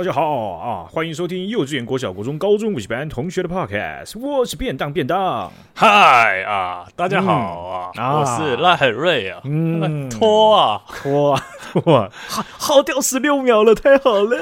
[0.00, 0.88] 大家好啊！
[0.90, 5.52] 欢迎收听幼稚园、国小、国中、高中补习班同学的 podcast，我是便当便当。
[5.74, 9.42] 嗨啊，大家好啊，嗯、我是赖海瑞啊。
[9.44, 14.38] 嗯， 拖啊拖啊拖啊，好好掉十六秒了，太好了！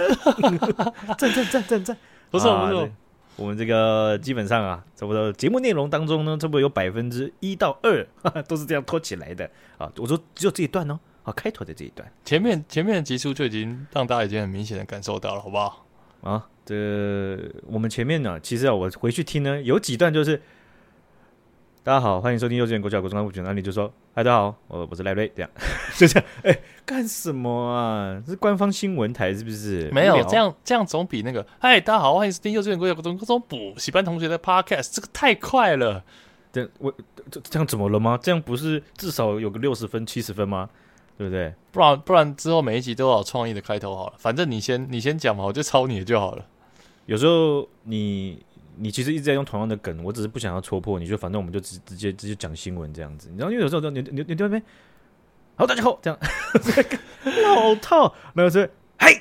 [1.18, 1.96] 赞赞赞赞赞！
[2.30, 2.88] 不错不错，
[3.34, 8.06] 我们这个基本上啊，差不多节目内容当中呢，差不多有百分之一到二
[8.46, 9.90] 都是这样拖起来的啊。
[9.96, 11.00] 我说只有这一段哦。
[11.28, 15.84] 啊，开头的这一段，前面前面的集数就已经让大家已经很明显的感受到了，好不好？
[16.22, 16.74] 啊，这、
[17.66, 20.40] 我们前面呢，其实啊，我回去听呢，有几段就是，
[21.82, 25.50] 大家好，欢迎收听幼稚园国小国中的物卷，那你就说，嗨，大家好，我我是赖瑞，这样
[25.98, 28.22] 就这样，哎、欸，干什么啊？
[28.26, 29.90] 是官方新闻台是不是？
[29.92, 36.02] 没有，这样这样总比那个，嗨，大家好，欢迎收听幼稚园国小国中高中补习班同学的 podcast，这个太快了。
[36.50, 36.90] 这我
[37.30, 38.18] 这这样怎么了吗？
[38.22, 40.70] 这样不是至少有个六十分、七十分吗？
[41.18, 41.52] 对不对？
[41.72, 44.14] 不然不然之后每一集都有创意的开头好了。
[44.18, 46.44] 反正你先你先讲嘛，我就抄你的就好了。
[47.06, 48.40] 有时候你
[48.76, 53.28] 你其实一直在用同样的梗，我只是不想要戳破你，就反正我们就直直接直接讲新闻这样子。
[53.36, 54.62] 然后因为有时候你你你对不对？
[55.56, 56.16] 好，大家好，这样
[57.42, 58.64] 老套，然后说
[59.00, 59.20] 嘿，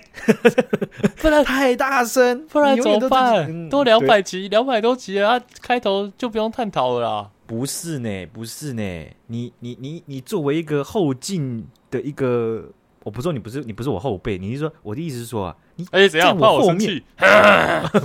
[1.19, 3.69] 不然太大声，不然怎么办？
[3.69, 7.31] 都两百集两百多集了，啊，开头就不用探讨了啦。
[7.47, 8.81] 不是呢，不是呢，
[9.27, 12.69] 你你你你作为一个后进的一个，
[13.03, 17.01] 我不说你不是你不是我后辈，你是说我的意思是说啊，你哎怎样怕我生气？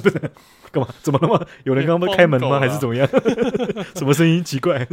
[0.00, 0.30] 不是
[0.70, 0.88] 干嘛？
[1.02, 1.44] 怎么了吗？
[1.64, 2.60] 有人刚刚开门吗？
[2.60, 3.06] 还是怎么样？
[3.96, 4.86] 什么声音奇怪？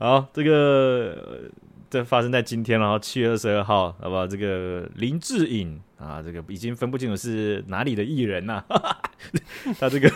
[0.00, 1.42] 好，这个
[1.88, 4.26] 这发生在今天，然后七月二十二号，好不好？
[4.26, 8.98] 这个林志颖啊，这个已经分不清楚是哪里的艺人呐、啊，
[9.78, 10.10] 他这个。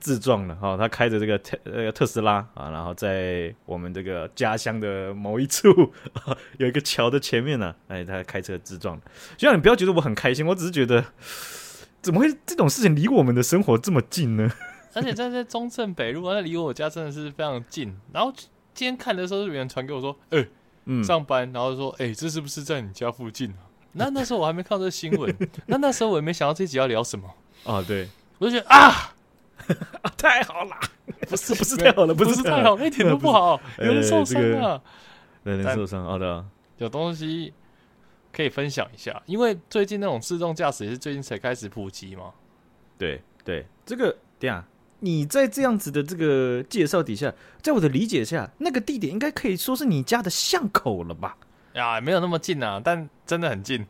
[0.00, 5.68] 自撞了哈，他开着这个特呃、这个、特斯拉啊，然后在我们这个家乡的某一处
[6.14, 9.02] 啊 有一个桥的前面呢、啊，哎，他开车自撞了。
[9.36, 11.04] 希望你不要觉得我很开心，我只是觉得
[12.00, 14.50] 怎么会这种事情离我们的生活这么近呢？
[14.94, 17.96] 而且在在中正北路，那离我家真的是非常近。
[18.12, 18.32] 然后
[18.74, 20.48] 今天看的时候，有人传给我说：“哎、欸，
[20.86, 25.32] 嗯，上班。”然后说：“哎、欸，这是不是在你家附近啊？” 那那时候我还没看到这个新闻，
[25.66, 27.28] 那那时候我也没想到这集要聊什么
[27.64, 27.80] 啊。
[27.86, 28.08] 对，
[28.38, 29.14] 我就觉得啊。
[30.16, 30.76] 太好了，
[31.28, 34.82] 不是不是太好了，不是太好，一点都不好，有人受伤了，
[35.44, 36.44] 有人受伤，好的，
[36.78, 37.52] 有东西
[38.32, 42.32] 可以分享一下，因为最近那种自动驾驶也是最近才开始普及嘛。
[42.98, 44.64] 对对，这个对啊，
[44.98, 47.32] 你在这样子的这个介绍底下，
[47.62, 51.36] 在我的理解下，那个地点应该可以说是你家的巷口了吧？
[51.74, 53.86] 呀，没有那么近啊，但真的很近，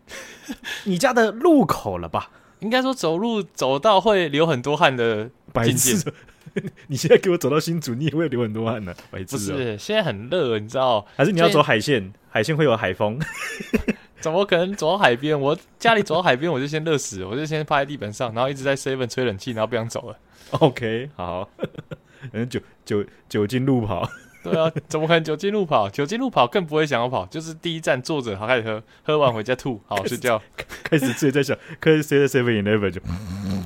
[0.85, 2.31] 你家的路口了吧？
[2.61, 5.31] 应该说走路走到会流很多汗的。
[5.53, 6.03] 白痴！
[6.89, 8.97] 你现在给我走到新竹，你也会流很多汗呢、啊。
[9.11, 9.37] 白痴！
[9.37, 11.07] 不是，现在很热，你知道？
[11.17, 12.13] 还是你要走海线？
[12.31, 13.19] 海线会有海风？
[14.21, 15.39] 怎么可能走到海边？
[15.39, 20.19] 我家里走到海边，我就先热死，我就先趴在地板上，然后一直在 seven 吹冷气，然后不想走了。
[20.59, 21.49] OK，好，
[22.33, 24.09] 嗯，酒酒酒精路跑。
[24.43, 25.89] 对啊，怎么可能酒精路跑？
[25.91, 30.41] 酒精路跑更不会想要跑，就是第一站坐着，好开始喝，喝完回家吐，好睡觉，
[30.83, 33.01] 开始睡在想，开始睡在 seven eleven 就。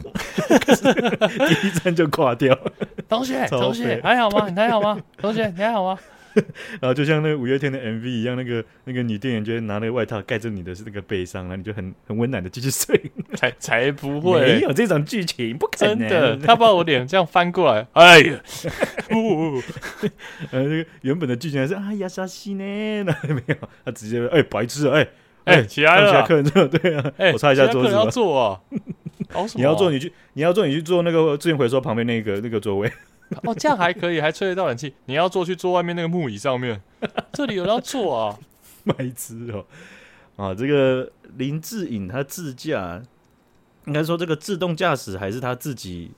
[0.03, 2.59] 第一站就挂掉，
[3.09, 4.49] 同学，同学还好吗？
[4.49, 4.99] 你还好吗？
[5.19, 5.99] 同学， 你还好吗？
[6.81, 13.01] 然后就像那个五月天的 MV 一样，那个那个女店员就拿那个外套盖着你的是那个悲伤，然后你就很很温暖的继续睡。
[13.37, 15.97] 才才不会，没有这种剧情，不可能。
[15.97, 18.41] 真的，他把我脸这样翻过来， 哎呀，
[19.15, 19.63] 呜，
[20.51, 22.65] 呃，那个原本的剧情还是啊呀沙西呢，
[23.05, 23.55] 那 没有，
[23.85, 25.07] 他直接哎白痴哎
[25.45, 28.61] 哎起来了，客人坐对啊，哎我擦一下桌子，要坐啊。
[29.55, 32.93] 你要坐，你去，你要坐，你去坐那个资源回收旁边那个那个座位。
[33.43, 34.95] 哦，这样还可以，还吹得到冷气。
[35.07, 36.81] 你要坐去坐外面那个木椅上面，
[37.33, 38.39] 这里有人要坐啊，
[38.85, 39.65] 白痴哦。
[40.37, 43.03] 啊，这个林志颖他自驾，
[43.87, 46.11] 应该说这个自动驾驶还是他自己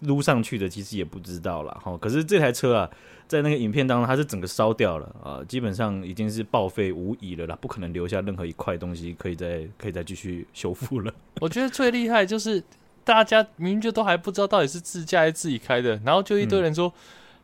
[0.00, 1.96] 撸上去的，其实也不知道了哈。
[1.96, 2.90] 可是这台车啊，
[3.32, 11.12] 在那个影片当中，它是整个烧掉了啊，基本上已经是报废无疑了啦，不可能留下任何一块东西可以再可以再继续修复了。
[11.40, 12.62] 我觉得最厉害就是。
[13.04, 16.94] 大家明明就都还不知道到底是自驾还是自己开的，然后就一堆人说：“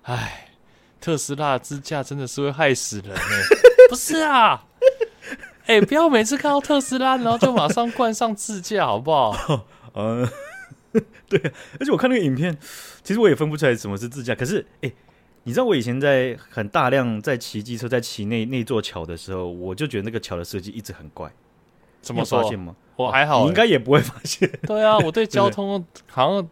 [0.06, 0.54] 哎、嗯，
[1.00, 3.56] 特斯拉自驾真的是会害死人呢、欸。
[3.90, 4.64] ”不是啊，
[5.66, 9.66] 哎、欸，不要每次看到特斯拉，然后就马上冠上自驾，好不好？
[9.94, 10.28] 嗯，
[11.28, 11.52] 对。
[11.80, 12.56] 而且我看那个影片，
[13.02, 14.36] 其实我也分不出来什么是自驾。
[14.36, 14.94] 可是，哎、欸，
[15.48, 21.32] 你知道我以前在很大量在骑机车，在骑那那座桥的时候，我就觉得那个桥的设计一直很怪。
[22.02, 22.42] 怎么说？
[22.42, 22.76] 发现吗？
[22.96, 24.46] 我还好、欸，你应该也不会发现。
[24.66, 26.46] 对啊，我对 交通好像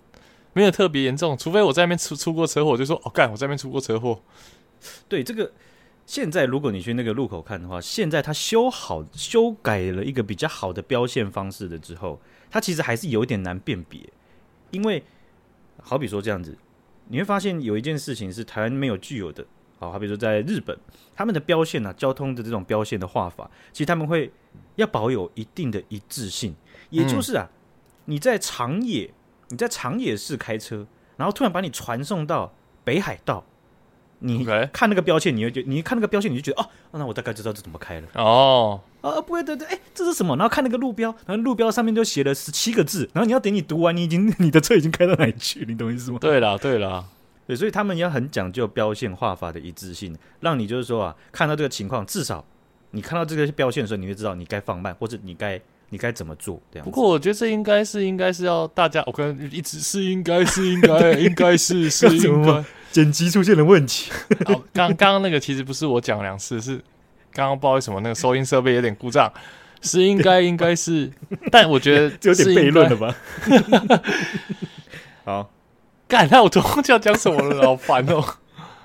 [0.54, 4.18] 没有特别严重，除非我在那边出出过车祸，我就说哦干，我在那边出过车祸。
[5.06, 5.52] 对这个，
[6.06, 12.18] 现在如果你去那个路口看的话，现在它修好修改了一个比较好的标线方式了之后，
[12.50, 14.00] 它其实还是有一点难辨别，
[14.70, 15.04] 因为
[15.82, 16.56] 好比说这样子，
[17.08, 19.44] 你会发现有一件事情是台湾没有具有的，
[19.78, 20.76] 好，好比说在日本，
[21.14, 24.32] 他们的标线啊，交通的这种标线的画法，其实他们会
[24.74, 26.54] 要保有一定的一致性，
[26.90, 27.48] 也就是啊，
[28.06, 29.12] 你在长野，
[29.48, 30.86] 你在长野市开车，
[31.16, 32.52] 然后突然把你传送到
[32.84, 33.44] 北海道。
[34.20, 38.80] 你看那个标签，你就觉你看那个标签，你就觉得哦，那我大概知道这怎么开了哦。
[39.02, 40.34] 啊，不会对对，哎，这是什么？
[40.36, 45.64] 然后看那个路标，然后路标上面就写了十七个字，然后你要等你读完，你已经你的车已经开到哪里去？
[45.68, 46.18] 你懂意思吗？
[46.20, 47.04] 对了，对了，
[47.46, 52.44] 对，所以他们要很讲究标线画法的一致性，让你就是说啊，看到这个情况，至少
[52.92, 55.60] 你看到这个标线的时候，你会知道你该放慢，或者你该
[55.90, 56.84] 你该怎么做这样。
[56.84, 62.64] 不过我觉得这应该是应该是要大家，我看一直是应该是应该 应该是是应该。
[62.90, 64.10] 剪辑出现了问题。
[64.46, 66.76] 好，刚刚刚那个其实不是我讲两次，是
[67.32, 69.32] 刚刚不知道为什么那个收音设备有点故障，
[69.82, 71.10] 是应该应该是，
[71.52, 73.14] 但我觉得有点悖论了吧？
[75.24, 75.50] 好，
[76.08, 78.24] 干，那我突然要讲什么了，好烦哦。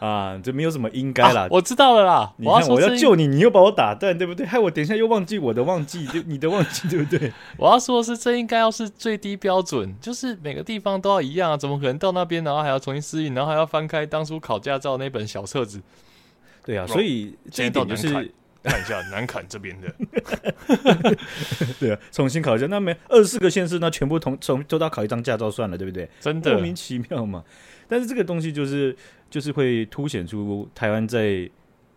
[0.02, 2.34] 啊，这没有什么应该啦、啊，我知道了啦。
[2.38, 4.44] 你看，我要救你，你又把我打断，对不对？
[4.48, 7.32] 害我等一下又忘记我的忘记，就你的忘记，对不对？
[7.56, 15.80] 我要说的是，这应该要是最低标准，就是每个地方都要一样啊，怎么可能到那边然后还要重新适应，然后还要翻开当初考驾照那本小册子？
[16.66, 18.12] 对啊，所以这一点就是
[18.64, 19.94] 看一下南坎这边的，
[21.80, 22.66] 对啊，重新考一下。
[22.66, 26.10] 那没二十四个县市，那全部同从都到考一张驾照算了，对不对？
[26.20, 27.44] 真的莫名其妙嘛。
[27.88, 28.96] 但是这个东西就是
[29.32, 31.50] 就是会凸显出台湾在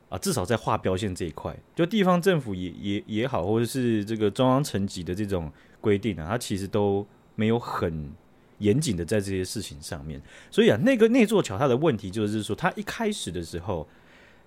[0.09, 8.11] 啊，至少在画标线这一块，就地方政府也也也好，或者是这个中央层级的这种规定啊，它其实都没有很
[8.59, 10.23] 严谨的在这些事情上面。
[10.51, 13.87] 所以啊，那个那座桥它的问题就是说，它一开始的时候，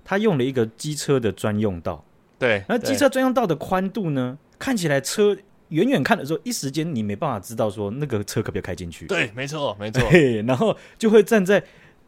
[0.03, 2.03] 它用了一个机车的专用道，
[2.39, 5.37] 对，那机车专用道的宽度呢，看起来车。
[5.69, 9.05] 远远看的时候，一时间你没办法知道说那个车可不可以开进去。
[9.05, 10.01] 对，没错，没错。
[10.45, 11.61] 然后就会站在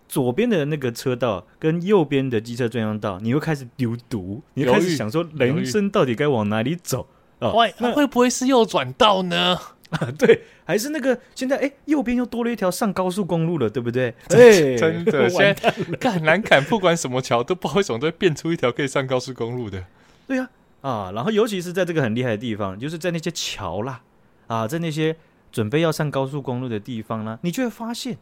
[0.09, 7.07] 左边的那个车道跟右边的机车专用道，你会开始丢毒，你会开始想说人生到底该往哪里走
[7.39, 7.53] 啊？
[7.53, 9.57] 喂，那会不会是右转道呢？
[9.91, 14.13] 啊， 对，还是那个现在哎，右边又多了一条上高速公路了，对不对？
[14.29, 19.85] 哎，真的，现在干南崁，不管什么桥都不知道为什么都会变出一条可以上高速公路的。
[20.27, 20.49] 对呀。
[20.81, 24.01] 啊，然后尤其是在这个很厉害的地方，就是在那些桥啦，
[24.47, 25.13] 啊，在那些
[25.51, 28.17] 准备要上高速公路的地方呢，你就会发现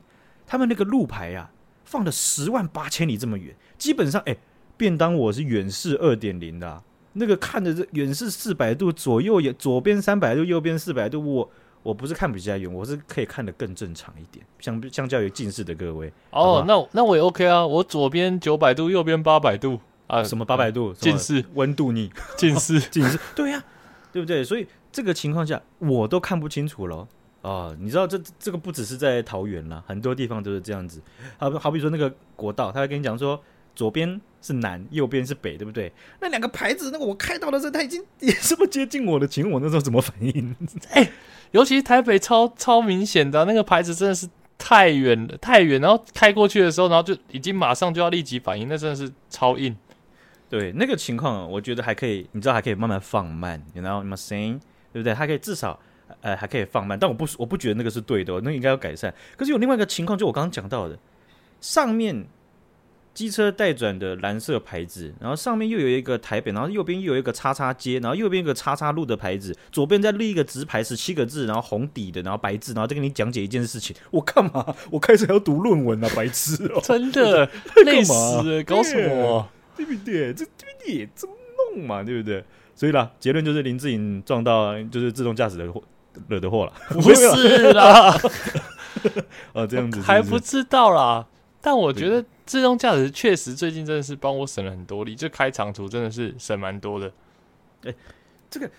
[0.48, 1.52] 他们那个路牌啊，
[1.88, 4.38] 放了十万八千里这么远，基本上，哎，
[4.76, 11.50] 便当我是远视二点零的，那个看着这远视四百度左右也左边三百度，右边四百度，我
[11.82, 16.14] 我不是看比较远，我是可以看得更正常一点，相相较于近视的各位。
[16.32, 19.80] 哦，那那我也 OK 啊，我左边九百度，右边八百度。
[20.08, 23.60] 啊，什么八百度近视温度逆近视 近视，对呀、啊，
[24.14, 24.42] 对不对？
[24.42, 27.06] 所以这个情况下我都看不清楚了
[27.48, 27.76] 啊！
[27.80, 31.02] 你知道这这个不只是在桃园啦，很多地方都是这样子。
[31.38, 33.42] 好，好比说那个国道，他会跟你讲说
[33.74, 35.92] 左边是南，右边是北，对不对？
[36.20, 40.56] 那两个牌子，那个我开到的时候，他已经也这么接近我的，请问我那时候怎么反应？
[40.92, 41.12] 哎、欸，
[41.52, 49.76] 尤其台北超超明显的那个牌子，真的是太远了，太远，然后开过去的时候，然后就已经马上就要立即反应，那真的是超硬。
[50.50, 54.16] 对那个情况，我觉得还可以，你知道还可以慢慢放慢，你知道吗？
[54.16, 54.60] 声音
[54.94, 55.14] 对不对？
[55.14, 55.78] 还可以至少
[56.22, 59.14] 呃还可以放慢，但我不我不觉得那个是对的，哦那、应该要改善。
[59.36, 60.98] 可是有另外一个情况，就我刚刚讲到的，
[61.62, 62.28] 上面
[63.14, 73.96] 机车带转的蓝色牌子，然后上面又有一个台北，然后右边又有一个叉叉街，然后右边一个叉叉路的牌子，左边再立一个直牌十七个字，然后红底的，然后白字，然后再跟你讲解一件事情。
[74.12, 74.76] 我干嘛？
[74.92, 76.80] 我开始还要读论文啊，白痴哦！
[76.86, 77.50] 真的
[77.86, 79.50] 累死了，搞什么？
[79.76, 80.34] 对不对？
[80.34, 81.10] 这对不对？
[81.16, 81.34] 这么
[81.76, 82.44] 弄嘛，对不对？
[82.76, 85.82] 所以啦，结论就是林志颖撞到就是自动驾驶的祸
[86.28, 88.16] 惹的祸了，不是啦。
[89.54, 91.26] 哦，这样子是不是还不知道啦。
[91.62, 97.12] 但我觉得自动驾驶确实最近真的是帮我省了很多力，就开长途真的是省蛮多的。
[97.84, 97.94] 哎，
[98.50, 98.70] 这个。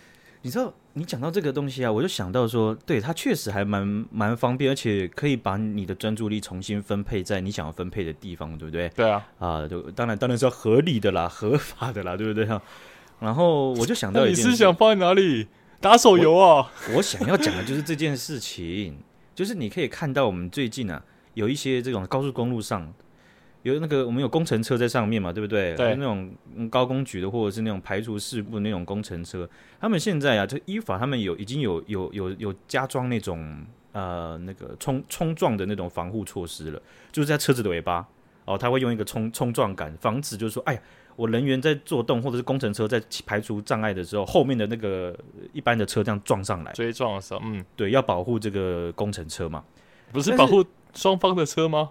[0.42, 8.88] 你知道，你讲到这个东西啊，我就想到说，对，它确实还蛮蛮方便，而且可以把你的专注力重新分配在你想要分配的地方，对不对？
[8.90, 12.46] 对啊，啊，就当然当然是要合理的啦，合法的啦，对不对？
[13.18, 15.48] 然后我就想到你是想放在哪里？
[15.80, 16.70] 打手游啊？
[16.90, 18.98] 我，我想要讲的就是这件事情，
[19.34, 21.02] 就是你可以看到我们最近啊，
[21.34, 22.92] 有一些这种高速公路上。
[23.64, 25.74] 有那个，我们有工程车在上面嘛，对不对？
[25.74, 25.94] 对。
[25.96, 26.32] 那种
[26.70, 29.46] 高工局的，或者是那种排除事故的那种工程车，
[29.80, 36.80] 他们现在啊，就依法，他们有已经有有有有加装那种呃那个冲冲撞的那种防护措施了，
[37.10, 38.06] 就是在车子的尾巴
[38.44, 40.80] 哦，他会用一个冲冲撞杆，防止就是说，哎呀，
[41.18, 45.12] 我人员在做动，或者是工程车在排除障碍的时候，后面的那个
[45.52, 49.64] 一般的车这样撞上来追撞的时候，嗯，对，要保护这个工程车嘛，
[50.12, 51.90] 不是保护双方的车吗？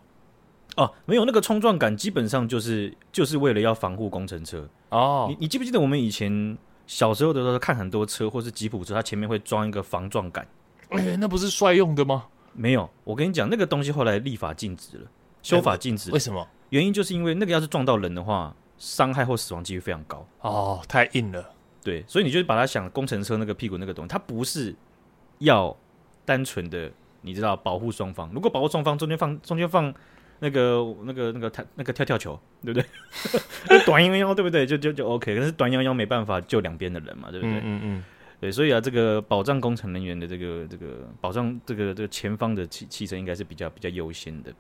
[0.78, 5.26] 哦，没有那个冲撞感，基本上就是就是为了要防护工程车哦。
[5.28, 10.48] 你你记不记得我们以前小时候的时候看很多车或是吉普车，它前面会装一个防撞杆？
[10.88, 12.28] 哎、欸，那不是帅用的吗？
[12.54, 15.04] 没有，我跟你讲，那个东西后来立法禁止了，
[15.44, 16.14] 修法禁止了。
[16.14, 16.48] 为什么？
[16.70, 20.28] 原因就是因为那个要是撞到人的话，伤害或死亡几率非常高。
[20.42, 21.54] 哦，太硬了。
[21.84, 24.76] 对，所以你就把它想工程车那个屁股那个东西，它不是
[25.40, 25.76] 要
[26.26, 26.92] 单纯的
[27.22, 28.30] 你知道保护双方。
[28.34, 29.94] 如果保护双方，中间放中间放
[30.40, 33.80] 那个那个那个跳那个跳跳球，对不对？
[33.86, 34.66] 短腰腰，对不对？
[34.66, 35.36] 就就就 OK。
[35.36, 37.56] 可是短腰腰没办法救两边的人嘛，对不对？
[37.58, 37.82] 嗯嗯。
[37.84, 38.04] 嗯
[38.40, 44.54] 对，所以啊，这个保障工程人员的这个这个保障这个这个前方的汽汽车应该是比较比较优先的。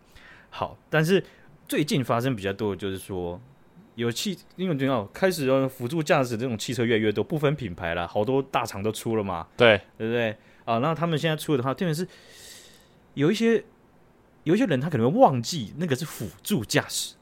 [0.49, 1.23] 好，但是
[1.67, 3.39] 最近发生比较多的就是说，
[3.97, 10.29] 有汽因为你知道开始要辅助驾驶这种汽车越来越多，不分品牌了，好多大厂都出了嘛，对对不对？
[10.65, 12.07] 啊，然后他们现在出的话，特别是
[13.15, 13.63] 有一些
[14.43, 17.15] 有一些人他可能会忘记那个是辅助驾驶，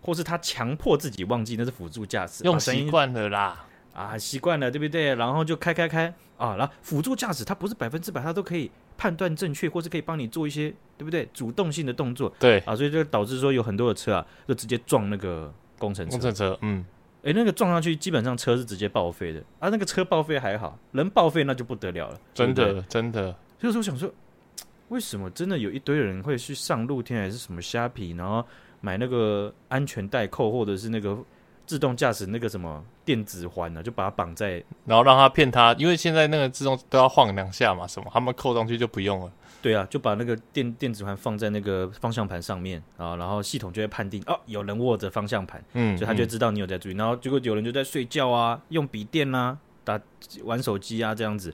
[0.00, 3.66] 或是他强迫自己忘记那是辅助驾驶，用习惯了啦。
[3.92, 5.14] 啊，习惯了，对不对？
[5.14, 11.26] 然后就开开开啊，然后辅助驾驶它不是百分之百，它都可以判断正确，或是可以帮你做一些，对不对？
[11.32, 16.10] 主动性的动作，对啊，所以就导致说有很多的车啊，就直接撞那个工程车。
[16.12, 16.84] 工程车，嗯，
[17.22, 19.68] 诶，那个撞上去，基本上车是直接报废的啊。
[19.68, 23.34] 那个车报废还好，人报废那就不得了了，真的，对对真的。
[23.58, 24.10] 就是我想说，
[24.90, 28.44] 为什么真的有一堆人会去上露天还是什么虾皮，然后
[28.80, 31.18] 买那个安全带扣，或者是那个。
[31.66, 39.32] 自动驾驶那个什么电子环呢、啊，就把它绑在，然后让他骗他，因为现在那个自动都要晃两下嘛，什么他们扣上去就不用了。
[39.66, 46.94] 对啊，就把那个电电子环放在那个方向盘上面啊，然后系统就会判定哦，有人握着方向盘，嗯，所以他就知道你有在注意。
[46.94, 50.00] 嗯、然后结果有人就在睡觉啊，用笔电啊，打
[50.44, 51.52] 玩手机啊这样子。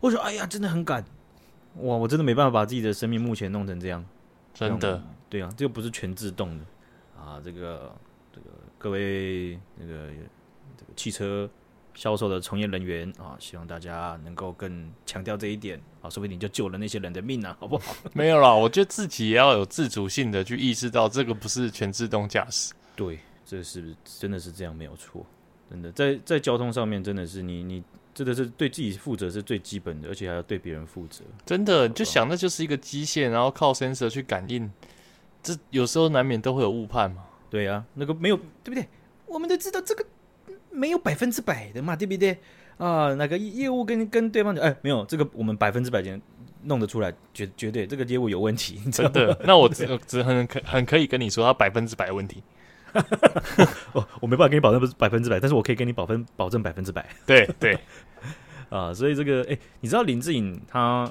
[0.00, 1.04] 我说哎呀，真的很赶，
[1.80, 4.02] 哇，我真的没办法把自己的生命目前弄成这样，
[4.54, 5.02] 真的。
[5.28, 6.64] 对啊，这个不是全自动的
[7.20, 7.94] 啊，这个。
[8.78, 10.08] 各位那个
[10.76, 11.48] 这个汽车
[11.94, 17.94] 销售的从业人员啊，希望大家能够更强调这一点啊，说不定你就救了那些人的命啊，好不好？
[18.14, 22.72] 没有啦，我觉得自己也要有自主性的去意识到这个不是全自动驾驶。
[22.96, 25.24] 对，这是真的是这样没有错，
[25.70, 27.82] 真的在在交通上面真的是你你
[28.14, 31.24] 真的是对自己负责是最基本的，而且还要对别人负责。
[31.44, 34.70] 真的就想那就是一个机械，然后靠 sensor 去感应，
[35.42, 37.24] 这有时候难免都会有误判嘛。
[37.48, 38.86] 对啊，那个没有对不对？
[39.26, 40.04] 我们都知道这个
[40.72, 42.38] 没有百分之百的嘛，对不对？
[42.78, 46.10] 啊，那个业务跟跟对方讲，哎，没有这个，我们百分之百就
[46.64, 49.38] 弄得出来，绝绝对这个业务有问题，真的。
[49.44, 52.42] 那我只只很可很可以跟你说，他百分之百的问题。
[53.92, 57.06] 我，我没办法跟你保证不是百分之百，但是我可以跟你保分保证百分之百。
[57.24, 57.78] 对对，
[58.68, 61.10] 啊，所以这个哎，你知道林志颖他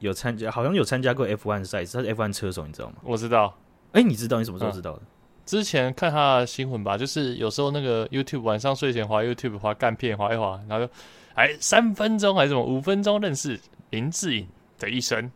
[0.00, 2.96] 有参加，好像有参加过 F1 赛事，他是 F1 车手，你知道吗？
[3.04, 3.56] 我知道。
[3.92, 4.38] 哎，你知道？
[4.38, 4.98] 你什么时候知道的？
[5.02, 5.06] 嗯
[5.44, 10.92] 之前看他的新闻吧，就是有时候那个 YouTube 晚上睡前滑 YouTube 滑干片滑一滑，然后就
[11.34, 13.58] 哎三分钟还是什么五分钟认识
[13.90, 14.46] 林志颖
[14.78, 15.30] 的一生。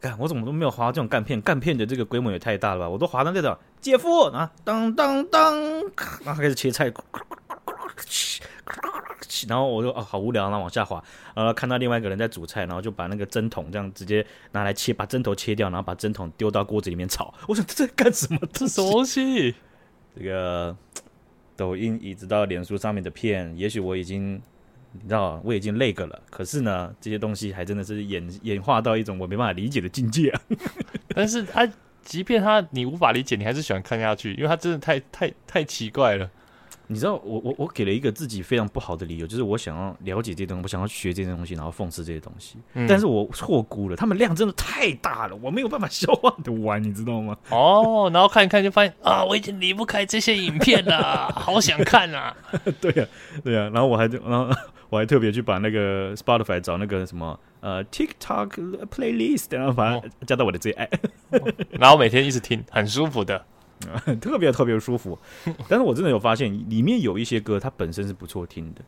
[0.00, 2.88] 看我怎么都没有滑这种干片，干片的这个规模也太大了吧？
[2.88, 5.56] 我都滑到这种姐夫啊，当当当，
[6.24, 6.92] 然后开始切菜。
[9.48, 11.02] 然后我就啊好无聊，然后往下滑，
[11.34, 17.32] 然后看到另外一个人在煮菜，然后就把那个针筒这样直接拿来切，把针头切掉，然后把针筒丢到锅子里面炒。
[17.46, 18.38] 我说这干什么？
[18.52, 19.54] 这什么东西？
[20.16, 20.76] 这个
[21.56, 24.34] 抖音一直到脸书上面的片，也许我已经
[24.92, 30.40] 你知道我已经那个了，可是呢，这些东西还真的是演演化到一种我没办法理解的境界啊。
[31.14, 31.66] 但是他
[32.02, 36.28] 即便他你无法理解，你还是喜欢看下去，因为他真的太太太奇怪了。
[36.88, 42.56] 你知道我我我给了一个自己非常不好的理由，就是我想要了解这些东西，我想要学这些东西，然后讽刺这些东西。
[42.74, 47.36] 嗯、但是我错估了，他们量真的太大了，我没有办法消化的完，你知道吗？
[47.50, 52.36] 哦，然后看一看就发现啊，我已经离不开这些影片了，好想看啊！
[52.80, 54.48] 对呀、啊，对呀、啊，然后我还然后
[54.90, 60.84] 我还特别去把那个 Spotify 找那个什么呃 TikTok playlist，然后把它加到我的最爱，
[61.30, 63.44] 哦、然后每天一直听，很舒服的。
[64.20, 65.18] 特别特别舒服，
[65.68, 68.82] 但是我真的有发现，里面有一些歌它本身是不错听的，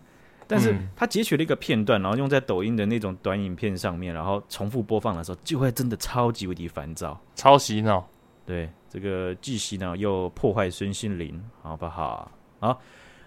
[0.46, 8.08] 但是它截取了一个片段，然后用在抖音的那种短影片上面，然后重复播放的时候，就会真的超级无敌烦躁，超洗脑。
[8.46, 12.30] 对，这个既洗脑又破坏身心灵，好不好？
[12.60, 12.78] 好，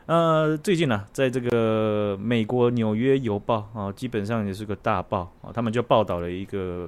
[0.05, 6.87] 呃，最近呢、啊，在这个美国纽约邮报啊，基本上也是个大报啊，他们就报道了一个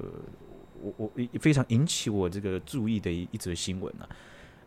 [0.80, 1.10] 我我
[1.40, 4.08] 非常引起我这个注意的一一则新闻啊。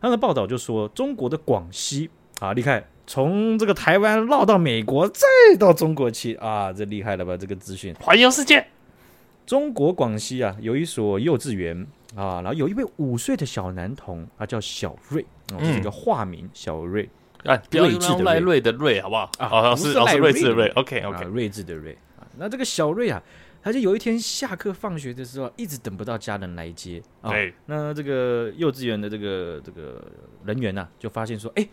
[0.04, 5.26] 他的报道就说，中国的广西啊，厉害，从这个台湾绕到美国，再
[5.58, 7.34] 到中国去啊，这厉害了吧？
[7.34, 8.66] 这个资讯环游世界。
[9.46, 15.22] 中国广西啊，有一所幼稚园啊，然后有一位五岁的小男童，他叫小瑞，
[15.54, 17.08] 哦、嗯，是一个化名小瑞。
[17.44, 19.30] 啊，不要用赖瑞的瑞，好不好？
[19.38, 20.68] 啊，好像是哦，是瑞智的瑞。
[20.74, 21.96] OK，OK，瑞智的瑞。
[22.36, 23.22] 那这个小瑞啊，
[23.64, 27.02] 他就有一天下课放学的时候，一直等不到家人来接。
[27.22, 27.54] 对。
[27.64, 30.04] 那这个幼稚园的这个这个
[30.44, 31.66] 人员呢，就发现说，哎，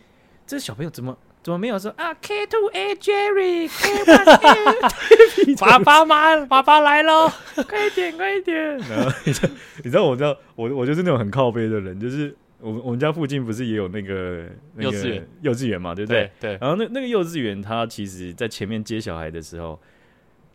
[0.47, 1.17] 这小朋友怎么？
[1.43, 7.27] 怎么没有说啊？K two A Jerry，K one A， 爸爸妈，爸爸来喽，
[7.67, 8.77] 快点，快点！
[8.77, 14.45] 然后你知道，你知道，我知道，我我就是那种很靠背的人，就是我们我们家附近不是也有那个
[14.75, 16.31] 那个幼稚园，幼稚园嘛，对不对？
[16.39, 16.51] 对。
[16.61, 19.77] 然后那那个幼稚园，他其实在前面接小孩的时候。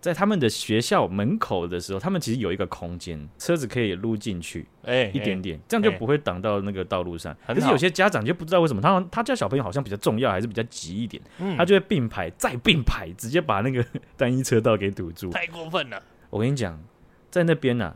[0.07, 7.37] 在他们的学校门口的时候，他们其实有一个空间，车子可以撸进去，哎，一点点，这样就不会挡到那个道路上。
[7.45, 11.21] 可是有些家长就不知道为什么，他他家小朋友好像比较重要，还是比较急一点，
[11.59, 13.85] 他就会并排再并排，直接把那个
[14.17, 16.01] 单一车道给堵住，太过分了。
[16.31, 16.81] 我跟你讲，
[17.29, 17.93] 在那边呢，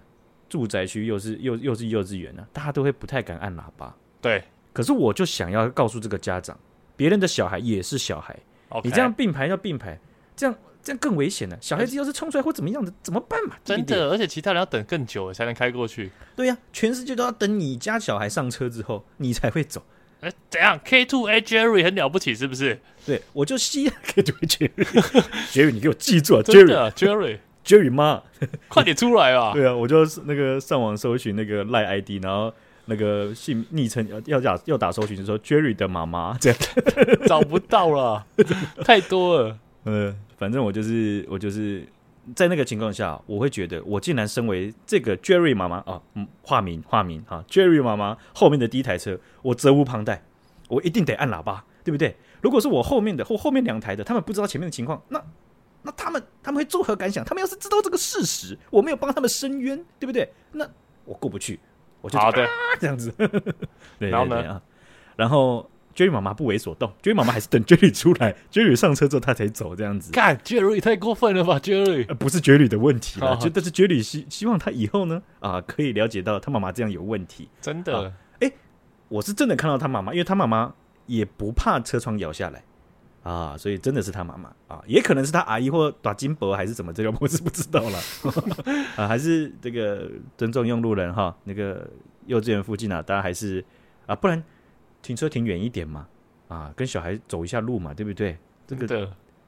[0.48, 3.94] 住宅区又是又又是幼稚园呢，大家都会不太敢按喇叭。
[4.20, 6.58] 对，可是我就想要告诉这个家长，
[6.96, 8.36] 别人的小孩也是小孩，
[8.82, 9.96] 你这样并排要并排，
[10.34, 10.52] 这样。
[10.82, 13.56] 这样更危险了，小孩子要是冲出来或怎么样的，怎么办嘛？
[13.64, 16.10] 真的，而且其他人要等更久才能开过去。
[16.34, 19.82] 对呀、啊，全世界都要等你家小孩上车之后，你才会走。
[20.20, 22.78] 哎，怎样？K two A Jerry 很了不起是不是？
[23.06, 28.22] 对，我就吸 K two A Jerry，Jerry 你给我记住啊，Jerry，Jerry，Jerry 妈，
[28.68, 29.52] 快点出来啊！
[29.56, 32.52] 对啊，我就那个上网搜寻那个赖 ID，然后
[32.84, 36.58] 那个姓昵称要要打要打搜寻的时候，Jerry 的妈妈这样
[37.26, 38.26] 找不到了，
[38.84, 39.58] 太多了。
[39.84, 41.86] 嗯，反正我就是我就是
[42.36, 50.22] 在那个情况下，我会觉得我竟然身为这个 Jerry 妈妈啊，嗯，化名化名啊，Jerry 妈妈后面的第一台车，我责无旁贷，
[50.68, 52.14] 我一定得按喇叭，对不对？
[52.42, 55.22] 如果是我后面的或后面两台的，他们不知道前面的情况，那
[55.82, 57.24] 那他们他们会作何感想？
[57.24, 60.30] 他们要是知道这个事实，我没有帮他们伸冤，对不对？
[60.52, 60.68] 那
[61.06, 61.58] 我过不去，
[62.02, 63.10] 我就好的、啊、这样子。
[63.98, 64.60] 对，然后呢？
[65.16, 65.70] 然后。
[65.94, 70.12] Jerry 妈妈不为所动，Jerry 妈妈还是等 Jerry 出来，Jerry 上车之后他才走这样子。
[70.12, 77.48] 干，Jerry 太过分了吧，Jerry？、呃、不是 Jerry 的问题了，就但是 Jerry 希希望他以后呢啊可以了解到他妈妈这样有问题。
[77.60, 78.12] 真的？
[78.40, 78.52] 哎、啊，
[79.08, 80.72] 我是真的看到他妈妈，因为他妈妈
[81.06, 82.62] 也不怕车窗摇下来
[83.22, 87.98] 啊，所以真的是他妈妈啊，也可能是他阿姨或打金箔还是怎么这个，我是不知道了
[88.96, 91.86] 啊，还是这个尊重用路人哈，那个
[92.26, 93.64] 幼稚园附近啊，大家还是
[94.06, 94.42] 啊，不然。
[95.02, 96.06] 停车停远一点嘛，
[96.48, 98.36] 啊，跟小孩走一下路嘛，对不对？
[98.66, 98.86] 这个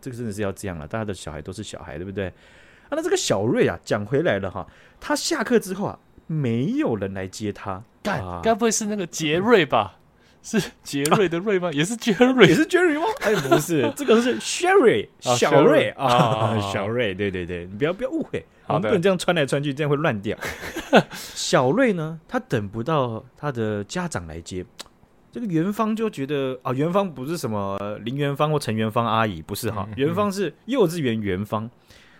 [0.00, 2.26] 这个真的是要这样了，大家的小孩都是小孩，对不对？
[2.26, 4.66] 啊，那这个小瑞啊，讲回来了哈，
[5.00, 9.98] 他下课之后啊，没有人来接他，该该不会是那个杰瑞吧？
[10.42, 11.70] 是杰瑞的瑞吗？
[11.72, 13.04] 也是杰瑞，也是杰瑞吗？
[13.20, 20.36] 哎，不是， 这个是 Sherry 小瑞啊，小瑞，对对对，你不要不要误会，我们不能这样穿来穿去，这样会乱掉。
[21.12, 24.66] 小瑞呢，他等不到他的家长来接。
[25.32, 31.68] 这个元芳就觉得啊，元芳不是什么林元芳或陈元芳阿姨，不是哈，元芳是幼稚园元芳，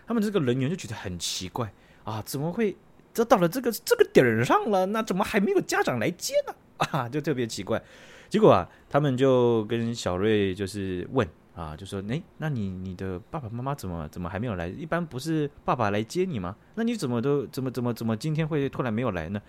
[0.07, 1.71] 他们这个人员就觉得很奇怪
[2.05, 2.75] 啊，怎么会
[3.13, 6.55] 这到了这个这个点儿上了，那怎么还没有家长来接呢？
[6.91, 7.81] 啊，就特别奇怪。
[8.31, 14.69] 结果啊，他们就跟小瑞就是问啊，就说，诶，那你你的爸爸妈妈怎么怎么还没有来？
[14.69, 16.57] 一般不是爸爸来接你吗？
[16.77, 19.43] 那你怎么都怎么怎么怎么今天会突然没有来呢？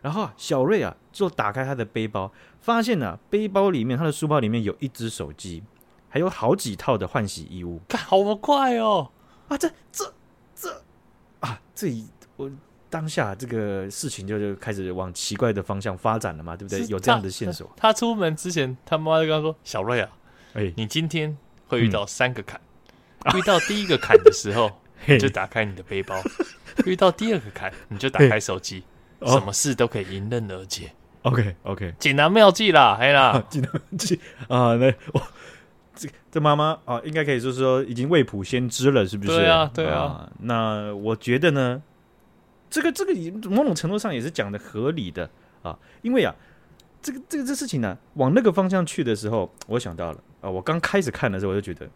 [0.00, 5.62] 然后啊，小瑞啊，就打开他的背包，发现啊，背包里面，他的书包里面有一只手机，
[6.08, 7.80] 还有好几套的换洗衣物。
[7.88, 9.10] 看好快哦！
[9.48, 10.12] 啊，这这
[10.54, 10.82] 这
[11.40, 12.06] 啊，这一
[12.36, 12.50] 我
[12.88, 16.86] 当下这个事情就就开始往奇怪的方向发展了嘛，对不对？
[16.86, 17.70] 有这样的线索。
[17.76, 20.10] 他出门之前，他妈妈就跟他说：“小瑞啊，
[20.54, 22.60] 哎，你今天会遇到三个坎，
[23.24, 24.70] 嗯、遇到第一个坎的时候，
[25.06, 26.16] 你就打开你的背包；
[26.86, 28.84] 遇到第二个坎，你就打开手机。”
[29.26, 30.92] 什么事都可以迎刃而解。
[31.22, 35.20] OK OK，锦囊妙计啦， 嘿啦，锦囊妙计啊，那我
[35.94, 39.36] 这这妈妈啊，应该可以说说已经未卜先知了，是不是？
[39.36, 40.00] 对啊，对啊。
[40.00, 41.82] 啊那我觉得呢，
[42.70, 43.12] 这个这个
[43.50, 45.28] 某种程度上也是讲的合理的
[45.62, 46.34] 啊，因为啊，
[47.02, 51.90] 这个这个这事情呢、啊，往那个方向去的时候，我想到了啊，我刚开始看的时候，我就觉得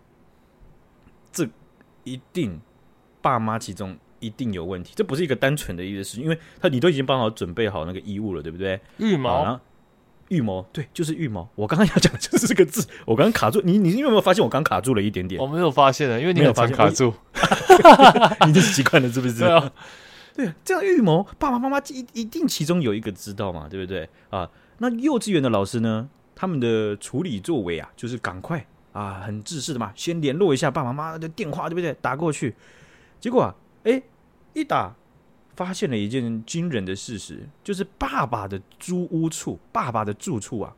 [1.31, 1.49] 这
[2.03, 2.61] 一定
[3.23, 3.97] 爸妈其中。
[4.23, 8.81] 一定有问题，这不是一个单纯的一个事情，因为他你都已经帮好准备好那个衣物了，对不对？
[8.97, 9.61] 预谋、啊，
[10.29, 11.47] 预谋，对，就是预谋。
[11.55, 15.39] 我刚刚要讲的就是这个字，我刚刚卡住，你你有没有发现我刚卡住了一点点？
[15.39, 17.13] 我没有发现的，因为你没有发现卡住，
[18.47, 19.41] 你就习惯了是不是？
[19.41, 19.73] 对啊，
[20.35, 24.09] 对，这样预谋，爸爸妈妈一一定其中有一个知道嘛，对不对？
[24.31, 31.95] 啊，那幼稚园的老师呢，他们的处理作为啊，就是赶快啊，很自私的嘛，先联络一下爸爸妈妈的电话，对不对？
[32.01, 32.55] 打过去，
[33.21, 33.55] 结果啊，
[33.85, 34.03] 哎，
[34.55, 34.95] 一打，
[35.57, 40.75] 发现了一件惊人的事实，就是爸爸的租屋处，爸爸的住处啊，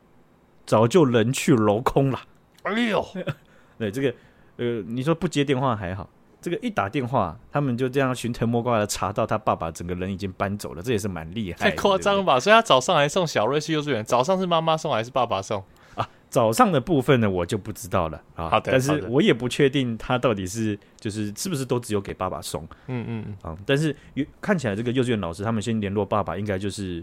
[0.65, 2.19] 早就人去楼空了。
[2.63, 3.05] 哎呦，
[3.77, 4.13] 对这个，
[4.57, 6.09] 呃，你说不接电话还好，
[6.41, 12.33] 这个一打电话，他们就这样寻藤摸瓜的查到他爸爸整个人已经搬走了，这也是蛮厉害，太夸张了吧？
[12.35, 15.63] 对对，所以他早上还送小瑞去幼稚园，早上是妈妈送还是爸爸送？
[16.35, 18.49] 早上的部分呢，我就不知道了啊。
[18.49, 22.61] 好的，但是我也不确定他到底是就是是不是都只有给爸爸送。
[22.87, 23.37] 嗯嗯嗯。
[23.41, 23.95] 啊，但是
[24.41, 27.01] 看起来这个幼稚园老师他们先联络爸爸，应该就是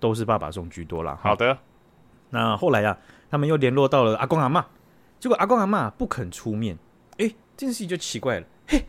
[0.00, 1.16] 都是爸爸送居多了。
[1.22, 1.56] 好的。
[2.30, 2.98] 那后来呀、啊，
[3.30, 4.66] 他们又联络到了阿公阿妈，
[5.20, 6.76] 结果阿公阿妈不肯出面。
[7.18, 8.46] 哎，这件事情就奇怪了。
[8.66, 8.84] 嘿，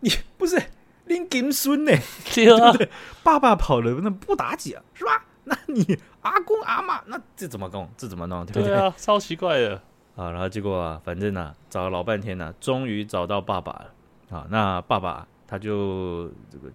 [0.00, 0.62] 你不是
[1.06, 1.92] 拎金孙呢？
[2.34, 2.90] 对不对？
[3.22, 5.24] 爸爸跑了，那不打紧是吧？
[5.44, 7.88] 那你阿公阿妈，那这怎么弄？
[7.96, 8.44] 这怎么弄？
[8.44, 8.68] 对不对？
[8.68, 9.80] 对啊，超奇怪的
[10.16, 10.30] 啊！
[10.30, 13.90] 然后结果啊，反正啊，找了老半天呢、啊，终于找到爸爸了
[14.36, 14.46] 啊！
[14.50, 16.70] 那爸爸他就这个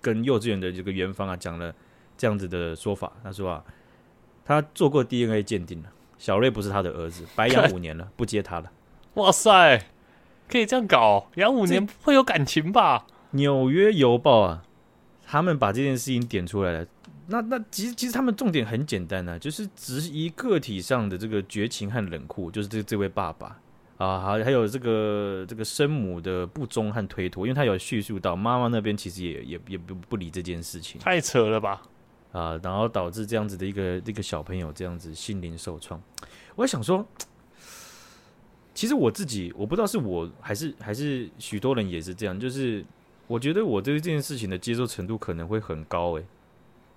[0.00, 1.74] 跟幼稚园的这个园方啊讲了
[2.18, 3.64] 这样子的说法，他说啊，
[4.44, 8.70] 他做过 DNA 鉴定了，小瑞不是他的儿子，白养五年了，不接他了。
[9.14, 9.86] 哇塞，
[10.48, 11.28] 可以这样搞？
[11.36, 13.06] 养五年不会有感情吧？
[13.30, 14.62] 纽约邮报啊，
[15.24, 16.86] 他们把这件事情点出来了。
[17.32, 23.58] 那那其实其实他们重点很简单呢、啊，就是质疑个体上的这个绝情和冷酷，就是这这位爸爸
[23.96, 31.80] 啊，还还有这个这个生母的不忠和推脱，因为他有叙述到妈妈那边其实也也也不不理这件事情，太扯了吧
[32.32, 35.98] 啊，然后导致这样子的一个一个小朋友这样子心灵受创。
[36.56, 37.06] 我想说，
[38.74, 42.84] 其实我自己我不知道是我还是还是许多人也是这样，就是
[43.26, 46.26] 我觉得我对这件事情的接受程度可能会很高诶、欸。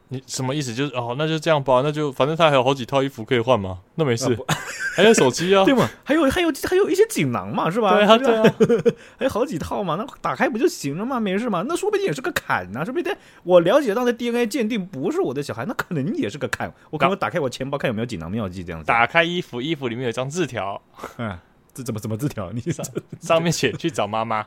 [0.10, 0.74] 你什么意思？
[0.74, 1.82] 就是哦，那就这样吧。
[1.84, 4.32] 那就反正他还有好几套衣服可以换嘛，那没事。
[4.34, 4.56] 啊、
[4.96, 5.90] 还有手机啊， 对嘛？
[6.04, 7.96] 还有还有还有一些锦囊嘛，是吧？
[7.96, 8.44] 对啊，对啊，
[9.18, 9.96] 还有好几套嘛。
[9.96, 11.20] 那打开不就行了吗？
[11.20, 11.64] 没事嘛。
[11.68, 13.14] 那说不定也是个坎呐、啊，说不定
[13.44, 16.72] 我了解到的 DNA 鉴定不是我的小孩，那可能也是个坎。
[16.92, 18.86] 我赶快打开我钱包看有没有锦囊妙计这样子。
[18.86, 20.80] 打开衣服，衣服里面有一张字条。
[21.18, 21.38] 嗯，
[21.74, 22.52] 这怎么怎么字条？
[22.54, 22.86] 你上
[23.20, 24.46] 上面写去找妈妈，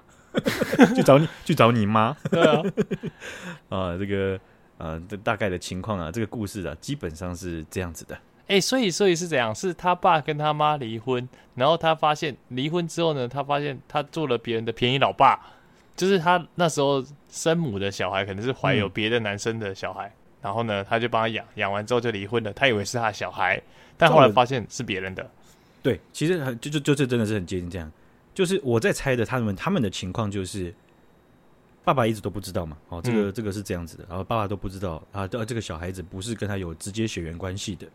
[0.94, 2.16] 去找你去找你妈。
[2.30, 2.62] 对啊，
[3.70, 4.38] 啊，这个。
[4.78, 8.14] 呃，这大概的情况啊，这个故事啊，基本上是这样子的。
[8.46, 9.54] 哎、欸，所以所以是怎样？
[9.54, 15.38] 是他爸跟他妈离婚，然后他发现离婚之后呢，他发现他做了别人的便宜老爸，
[15.96, 20.12] 就是他那时候生母的小孩可能是怀有别的男生的小孩，嗯、
[20.42, 22.52] 然后呢，他就帮他养，养完之后就离婚了。
[22.52, 23.60] 他以为是他的小孩，
[23.96, 25.28] 但后来发现是别人的。
[25.82, 27.90] 对，其实很就就就这真的是很接近这样。
[28.32, 30.72] 就是我在猜的，他们他们的情况就是。
[31.88, 37.86] 爸爸一直都不知道嘛，哦，这个、嗯、这个是这样子的，然后爸爸都不知道啊，这这个小孩子不是跟他有直接血缘关系的。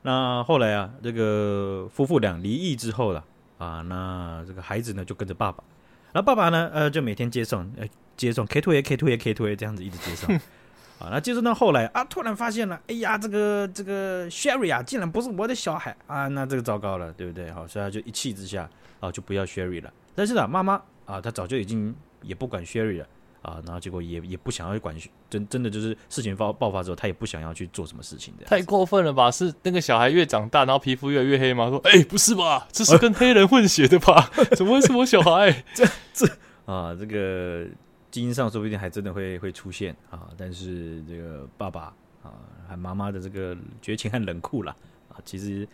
[0.00, 3.22] 那后来啊，这个夫妇俩离异之后了
[3.58, 5.62] 啊，那这个孩子呢就跟着爸爸，
[6.10, 7.86] 然后爸爸呢呃就每天接送，呃
[8.16, 10.34] 接送 K two A K two A K two A 这样子一直接送
[10.98, 17.50] 啊，那接送到后来啊，突然发现了，哎呀，这个这个 Sherry 啊，竟然不是我的小孩啊，那这个糟糕了，对不对？
[17.50, 18.66] 好，所以他就一气之下
[19.00, 19.92] 啊，就不要 Sherry 了。
[20.14, 23.06] 但是啊，妈妈啊，她早就已经也不管 Sherry 了。
[23.48, 24.94] 啊，然后结果也也不想要去管，
[25.30, 28.44] 真真的就是事情爆爆发之后，他也不想要去做什么事情的。
[28.44, 29.30] 太过分了吧？
[29.30, 31.70] 是那个小孩越长大，然后皮肤越来越黑吗？
[31.70, 32.68] 说，哎、欸，不是吧？
[32.70, 34.30] 这是跟黑人混血的吧？
[34.54, 35.64] 怎么会是我小孩？
[35.72, 36.26] 这这
[36.66, 37.66] 啊，这个
[38.10, 40.28] 基因上说不定还真的会会出现啊。
[40.36, 42.34] 但是这个爸爸啊，
[42.68, 44.76] 还妈妈的这个绝情和冷酷啦
[45.08, 45.66] 啊，其实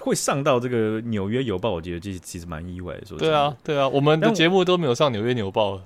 [0.00, 3.06] 会上到这个纽约邮报，我觉得这其实蛮意外的。
[3.06, 5.82] 说对啊，对啊，我们的节目都没有上纽约邮报了。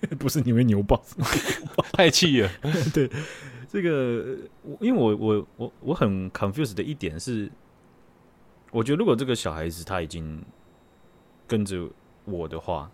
[0.18, 1.02] 不是因为牛爆，
[1.92, 2.50] 太气了。
[2.94, 3.10] 对，
[3.68, 4.36] 这个
[4.80, 7.50] 因为我我我我很 confused 的一点是，
[8.70, 10.42] 我觉得如果这个小孩子他已经
[11.46, 11.88] 跟着
[12.24, 12.90] 我的话，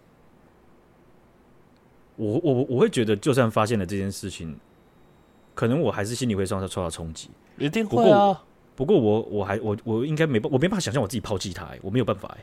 [2.17, 4.59] 我我我会觉得，就算发现了这件事情，
[5.55, 8.43] 可能我还是心里会受到受到冲击，一定会啊。
[8.75, 12.37] 不过我我还我我应该没办我没办法想象我自己抛弃他，我没有办法。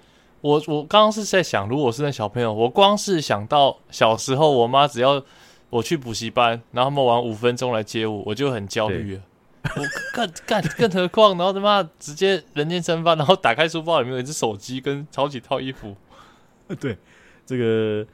[0.43, 5.23] 我我刚刚是在想，如果我是那小朋友，我光是想到小时候，我妈只要
[5.69, 9.21] 我去补习班，然后他们玩五分钟来接我，我就很焦虑了。
[9.63, 9.81] 我
[10.13, 15.95] 更更更何况，然后他妈直接人间蒸发，然后打开书包里面有一只手机跟好几套衣服。
[16.77, 16.97] 对，
[17.45, 18.05] 这个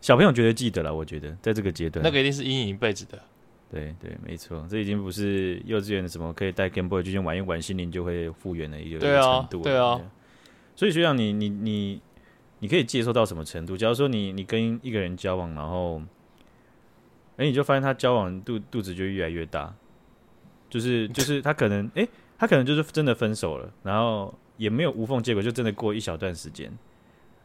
[0.00, 0.94] 小朋友绝对记得了。
[0.94, 3.18] 我觉得在这个阶段，那个一定是阴影一辈子的。
[3.70, 9.62] 对对，没错，这已经不是幼稚园的什么可以带 Game Boy 就先玩一玩，心灵就会复原的一个对啊程度。
[9.62, 10.00] 对啊。
[10.76, 12.00] 所以学长，你你你
[12.58, 13.76] 你可以接受到什么程度？
[13.76, 16.02] 假如说你你跟一个人交往，然后，
[17.36, 19.74] 哎，你就发现他交往肚肚子就越来越大，
[20.68, 22.06] 就是就是他可能哎，
[22.38, 26.72] 他可能就是真的分手了，然后也没有无缝接轨，就真的过一小段时间，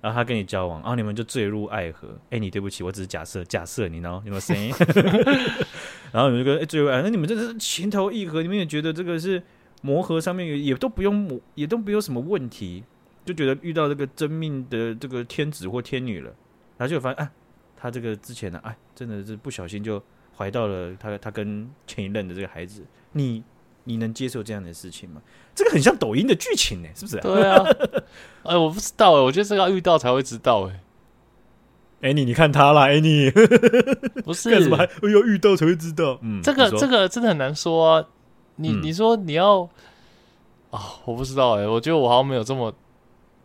[0.01, 2.07] 然后他跟你交往，然后你们就坠入爱河。
[2.29, 4.73] 哎，你对不起，我只是假设，假设你呢，有没有声音？
[6.11, 9.43] 然后你们就跟哎坠入爱，那你们真的是情投意合，你们也觉得这个是
[9.81, 12.83] 磨合上面也也都不用磨，也都没有什么问题，
[13.29, 16.31] 就觉得遇到这个真命的这个天子或天女了，
[16.77, 17.31] 然后就发现啊，
[17.77, 20.01] 他这个之前呢，哎，真的是不小心就
[20.35, 23.43] 怀到了他他跟前一任的这个孩子，你。
[23.85, 25.19] 你能接受这样的事情吗？
[25.55, 27.21] 这个很像抖音的剧情呢，是不是、啊？
[27.23, 27.65] 对啊，
[28.43, 30.79] 哎，我不知道哎，我觉得这个要遇到才会知道哎。
[32.01, 33.31] 哎，你你看他啦，哎，你
[34.23, 34.83] 不是干什么还？
[34.83, 36.19] 哎呦，遇到才会知道。
[36.21, 38.05] 嗯，这个这个真的很难说啊。
[38.57, 39.69] 你、嗯、你说你要啊、
[40.69, 42.71] 哦，我不知道哎，我觉得我好像没有这么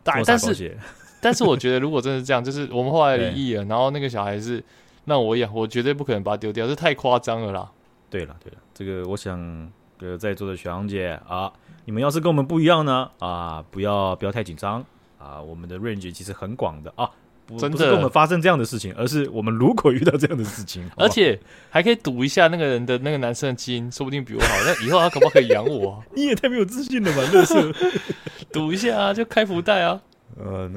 [0.05, 0.79] 大，但是
[1.21, 4.63] 但是我觉得如果真的是这样，就是我们后来离异了，然后那个小孩是
[5.07, 7.69] 那我养，我绝对不可能把他丢掉，这太夸张了啦。
[8.09, 9.73] 对了对了，这个我想。
[10.01, 11.51] 呃，在座的小杨姐啊，
[11.85, 14.85] 你们要是跟我们不一样呢，啊，不要不要太紧张
[15.19, 17.09] 啊，我们的 range 其实很广的啊，
[17.47, 21.39] 不真的不是跟我们发生这样的事情，而是我们如果遇到这样的事情， 而且
[21.71, 26.03] 还可以赌一下那个人的那个男生的基因，说不定比我好，那以后他可不可以养我？
[26.15, 27.73] 你也太没有自信了吧，乐色，
[28.53, 30.01] 赌一下啊，就开福袋啊，
[30.37, 30.71] 呃，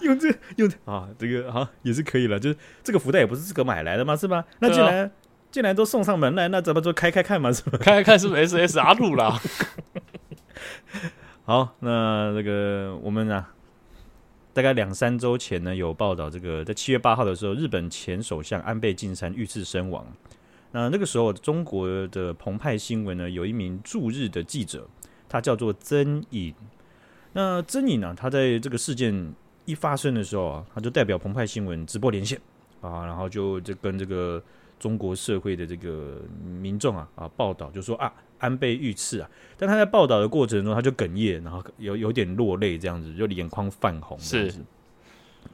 [0.00, 4.44] 用这用啊，这个啊也是可以了，就是这个福袋也不是自个买来的嘛，是吧？
[4.60, 5.10] 那既然。
[5.50, 7.78] 既然都送上门来，那咱们就开开看嘛，是吧？
[7.80, 9.40] 开开看是不是 SSR 路啦？
[11.46, 13.48] 好，那这个我们呢、啊，
[14.58, 20.04] 大概两三周前呢，有报道，这个在七月八号的时候，日本前首相安倍晋三遇刺身亡。
[20.72, 24.84] 那那个时候，中国的澎湃新闻呢，有一名驻日的记者，
[25.28, 26.52] 他叫做曾颖。
[27.34, 29.32] 那曾颖呢，他在这个事件
[29.64, 32.36] 一发生的时候啊，他就代表澎湃新闻直播连线
[32.80, 34.42] 啊，然后就就跟这个。
[34.78, 44.64] 中国社会的这个民众啊啊报道就说啊安倍遇刺啊，但他在报道的过程中他就哽咽，然后有有点落泪这样子，就眼眶泛红这样子。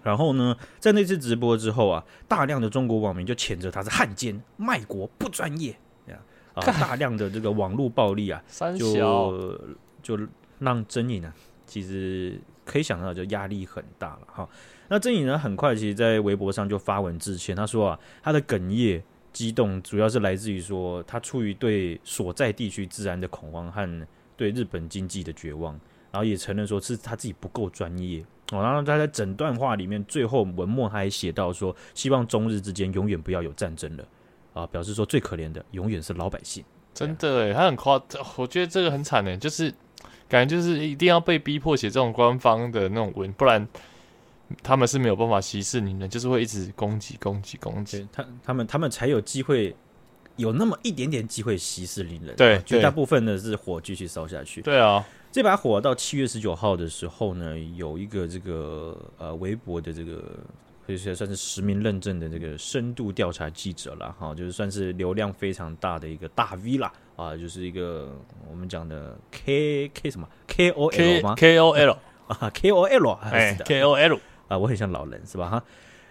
[0.02, 5.74] 然后呢，在那次直播之后啊，大量的中国网民就谴责他是汉奸、卖国、不专业
[6.52, 8.42] 啊，大量的这个网络暴力啊，
[8.78, 9.58] 就
[10.02, 10.18] 就
[10.58, 11.32] 让曾颖呢，
[11.64, 14.46] 其实可以想到就压力很大了哈。
[14.88, 19.02] 那曾颖呢，很快其实在微博上就发文致歉，他说啊，他的哽咽。
[19.34, 25.78] 激动主要是来自于说，他出于对所在地区治安的恐慌和对日本经济的绝望，
[26.10, 28.62] 然后也承认说是他自己不够专业哦。
[28.62, 34.08] 然后他在整段话里面最后文末他还写到说，希望中日之间永远不要有战争了
[34.54, 36.64] 啊，表示说最可怜的永远是老百姓。
[36.94, 38.00] 真的诶，他很夸，
[38.36, 39.74] 我觉得这个很惨诶，就是
[40.28, 43.68] 感觉就是一定要被逼迫写这种官方的那种文，不然。
[44.62, 48.07] 他们是没有办法息事宁人，就是会一直攻击、攻击、攻击。
[48.12, 49.74] 他、他们、他们才有机会，
[50.37, 52.37] 有那么一点点机会息事宁人。
[52.37, 54.61] 对，绝大部分呢是火继续烧下去。
[54.61, 60.22] 对啊，这把火到七月十九号的时候呢，有一个这个呃微博的这个，
[60.87, 68.14] 可以说算是实名认证的这个深度调查记者了哈，就是算是流量非常大的一个大 V 啦啊，就是一个
[68.50, 73.94] 我们讲的 K K 什么 K O L 吗？K O L 啊，K O L 还是 K O
[73.94, 74.20] L。
[74.48, 75.48] 啊，我很像老人是吧？
[75.48, 75.64] 哈，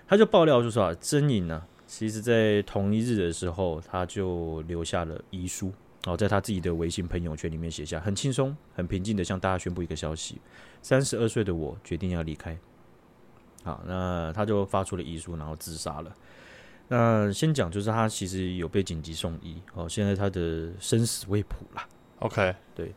[0.07, 5.71] 他就爆料就说啊，曾颖呢，其实在同一日的时候，他就留下了遗书，
[6.05, 10.41] 哦在他自己的微信朋友圈里面写下，很轻松、很平静的向大家宣布一个消息：
[10.81, 12.57] 三十二岁的我决定要离开。
[13.63, 16.13] 好，那他就发出了遗书，然后自杀了。
[16.89, 21.87] 那先讲，就是他其实有被紧急送医，哦，现在他的生死未卜啦。
[22.19, 22.93] OK，对。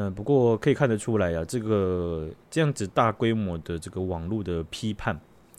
[0.00, 5.12] 嗯，不过可以看得出来啊，这个这样子大规模的这个网络的批判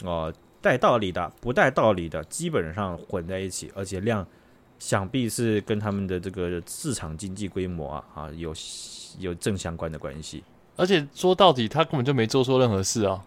[0.06, 4.25] 啊，带、呃、道理的、不带道理的，基本上混在一起，而且量
[4.80, 8.54] 想必是跟他们的这个市场经济规模啊啊有
[9.17, 10.41] 有正相关的关系。
[10.78, 13.21] 而且说到底，他根本就没做错任何事啊。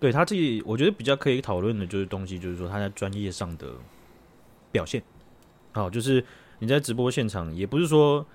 [0.00, 3.68] 对他自己，我觉得比较可以讨论的就是东西，就是说他在专业上的
[4.72, 5.00] 表现。
[5.70, 6.24] 好，就是
[6.58, 8.26] 你在直播现场，也不是说。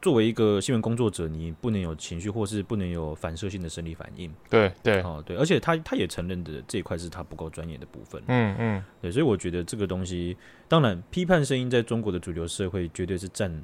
[0.00, 4.32] 作为一个新闻工作者，你不能有情绪，或是不能有反射性的生理反应。
[4.48, 8.22] 对对，哦对，而且他他也承认的这一块是他不够专业的部分。
[8.26, 10.36] 嗯嗯，对，所以我觉得这个东西，
[10.68, 13.62] 当然批判声音在中国的主流社会绝对是占，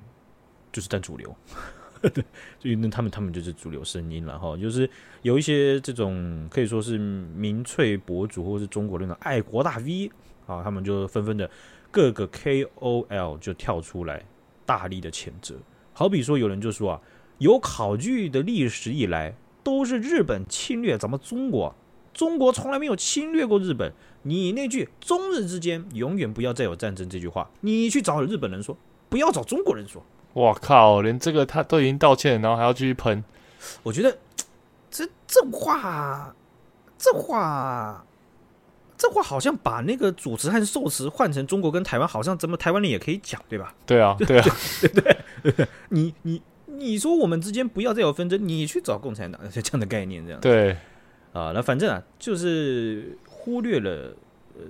[0.70, 1.34] 就是占主流。
[2.02, 2.22] 对，
[2.60, 4.88] 所以那他们他们就是主流声音了哈，就是
[5.22, 10.10] 有一些这种可以说是民粹博主，或是中国那种爱国大 V
[10.46, 11.50] 啊，他们就纷纷的
[11.90, 14.22] 各个 KOL 就跳出来
[14.66, 15.56] 大力的谴责。
[15.98, 17.00] 好比说，有人就说啊，
[17.38, 21.74] 有考据的历史以来，都是日本侵略咱们中国，
[22.12, 23.90] 中国从来没有侵略过日本。
[24.24, 28.76] 你那句“中日之间永远不要再有战争”这句话，你去找日本人说，
[29.08, 30.04] 不要找中国人说，
[30.34, 31.00] 我靠！
[31.00, 33.24] 连这个他都已经道歉了，然后还要继续喷。
[33.82, 34.18] 我觉得
[34.90, 36.36] 这这话，
[36.98, 38.04] 这话，
[38.98, 43.74] 这话好像把那个主持和受词换成中国跟台湾，好像咱们台湾人也可以讲，对吧？
[43.86, 45.16] 对啊，对啊， 对对
[45.56, 45.68] 对对。
[45.90, 50.76] 你你你说我们之间不要再有纷争，你去找共产党， 这样的概念，这样对
[51.32, 51.52] 啊。
[51.54, 54.16] 那反正啊，就是忽略了
[54.54, 54.62] 呃，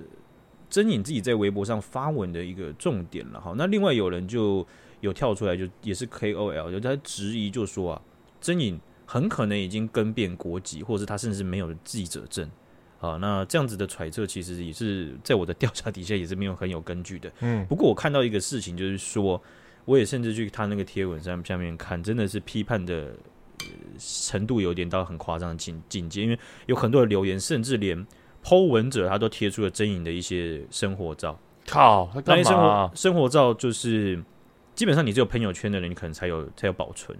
[0.69, 3.53] 曾颖自己在微博上发文的一个重点了哈。
[3.57, 4.65] 那另外有人就
[5.01, 8.01] 有跳出来，就也是 KOL，就他质疑，就说啊。
[8.39, 12.47] 曾颖很可能已经更变国籍，或者是他甚至没有记者证
[12.99, 13.17] 啊。
[13.17, 17.31] 那这样子的揣测，其实也是在我的调查底下也是没有很有根据的。
[17.39, 19.41] 嗯，不过我看到一个事情，就是说，
[19.87, 23.13] 我也甚至去他那个贴文上下面看，真的是批判的
[23.97, 28.05] 程度有点到很夸张的境境界，因为有很多的留言，甚至连
[28.43, 31.39] Po 文者他都贴出了真颖的一些生活照。
[31.65, 34.21] 靠，那些生活生活照就是
[34.75, 37.17] 基本上你只有朋友圈的人，你可能才有才有保存。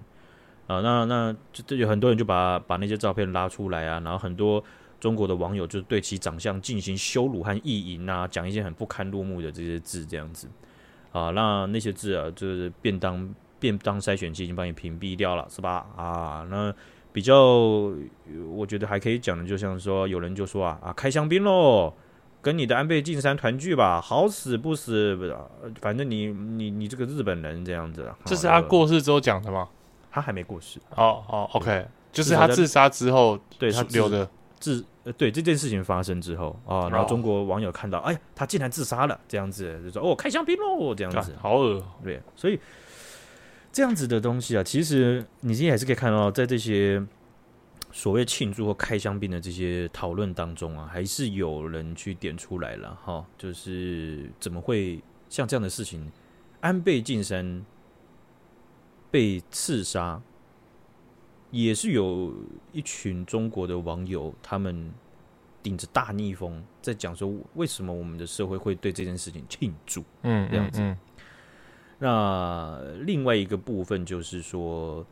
[0.68, 4.62] 啊，那那就有很多人就把把那些照片拉出来啊，然后很多
[5.00, 10.46] 中国的网友就对其长相进行羞辱和意淫啊，讲一些很不堪入目的这些字，这样子
[11.18, 15.86] 啊，那那些字啊，就是便当便当筛选器已经帮你屏蔽掉了，是吧？
[15.96, 16.74] 啊，那
[17.12, 17.36] 比较
[18.52, 21.94] 我觉得还可以讲的，就像说有人就说啊啊，开香槟喽，
[22.42, 25.26] 跟你的安倍晋三团聚吧，好死不死，不
[25.82, 29.68] 反正你你你这个日本人这样子，这是他过世之后讲的吗？
[30.12, 34.28] 他还没过世哦哦，OK，就是他自杀之后，对他留的
[34.60, 42.60] 自呃，对这件事情发生之后啊，然后中国网友看到，哎，他竟然自杀了，这样子就说哦，开香槟喽，这样子，好恶，对，所以
[43.72, 47.02] 这样子的东西啊，其实你今天还是可以看到，在这些
[47.92, 56.12] 所谓庆祝或开香槟的这些讨论当中啊，还是有人去点出来了哈，就是怎么会像这样的事情，
[56.62, 57.66] 安倍晋三。
[59.10, 60.22] 被刺杀，
[61.52, 62.34] 也是有
[62.72, 64.92] 一群中国的网友，他们
[65.64, 70.04] 顶着大逆风在讲说，为什么我们的社会会对这件事情庆祝？
[70.24, 70.82] 嗯，这样子。
[70.82, 70.98] 嗯嗯、
[72.00, 75.06] 那另外一个部分就是说，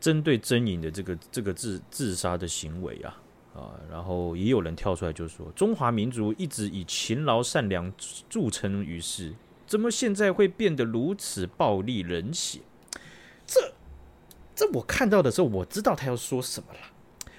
[0.00, 3.20] 针对真颖的这个这个自自杀的行为啊
[3.54, 7.92] 啊，然后也有人跳出来就说，中华民族一直以勤劳善良
[8.28, 9.34] 著称于世，
[9.66, 12.60] 怎么现在会变得如此暴力冷血？
[13.46, 13.72] 这，
[14.54, 16.78] 这我看到的时候，我知道他要说什么了。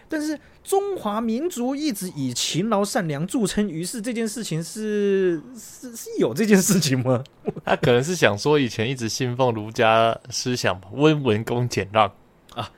[0.08, 7.24] 但是中华民族一直以勤劳善良著称于世，这件事情是是是有这件事情吗？
[7.66, 12.12] 他可能是想说以前一直信奉儒家思想，温文恭俭让
[12.54, 12.72] 啊，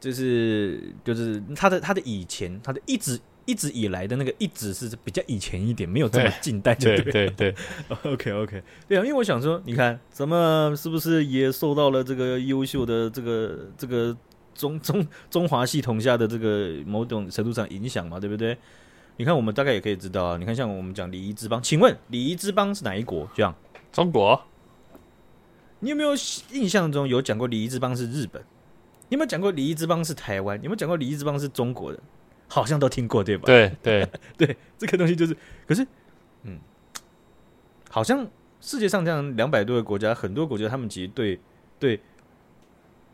[0.00, 3.20] 就是就是他的他的以前他的一直。
[3.44, 7.54] 一直以来的那个一直是比较以前一点，没有这么近代，对对对对。
[8.12, 14.16] OK OK，对啊，因为我想说，你看咱们是不是也受到了这个优秀的这个这个
[14.54, 18.56] 中 中中华系统下的这个某种程度上影响嘛，对不对？
[19.16, 23.28] 你看我们大概也可以知道啊，你看像我们讲礼仪之邦，请问礼仪之邦是哪一国？
[23.34, 23.54] 这样，
[23.92, 24.40] 中国。
[25.80, 26.12] 你有没有
[26.52, 28.40] 印象中有讲过礼仪之邦是日本？
[29.08, 30.56] 你有没有讲过礼仪之邦是台湾？
[30.58, 31.98] 有没有讲过礼仪之邦是中国的？
[32.52, 33.44] 好像都听过，对吧？
[33.46, 35.34] 对 对对，这个东西就是，
[35.66, 35.86] 可是，
[36.42, 36.58] 嗯，
[37.88, 38.28] 好像
[38.60, 41.40] 世界上这样两百多个国家，很多国家他们其实对
[41.78, 41.98] 对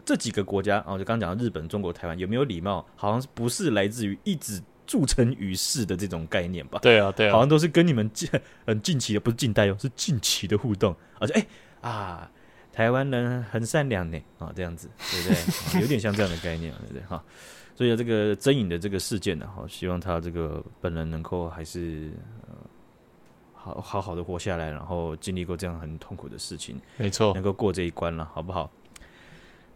[0.05, 6.81] 这几个国家啊，就刚刚讲的日本、中国、台湾有没有礼貌，好像不是来自于一直铸成于世的这种概念吧？
[6.83, 8.29] 对啊，对啊，好像都是跟你们近
[8.67, 11.47] 很近期的，不是近代哦，是近期的互动，而且哎
[11.89, 12.29] 啊，
[12.73, 15.81] 台湾人很善良呢啊，这样子对不对？
[15.83, 17.03] 有点像这样的概念，对不对？
[17.07, 17.23] 哈。
[17.79, 22.11] 所以这个真影的这个事件呢，哈，希望他这个本人能够还是
[22.49, 22.57] 呃
[23.55, 28.69] 好好好的活下来，然后经历过这样很痛苦的事情，没错，能够过这一关了，好不好？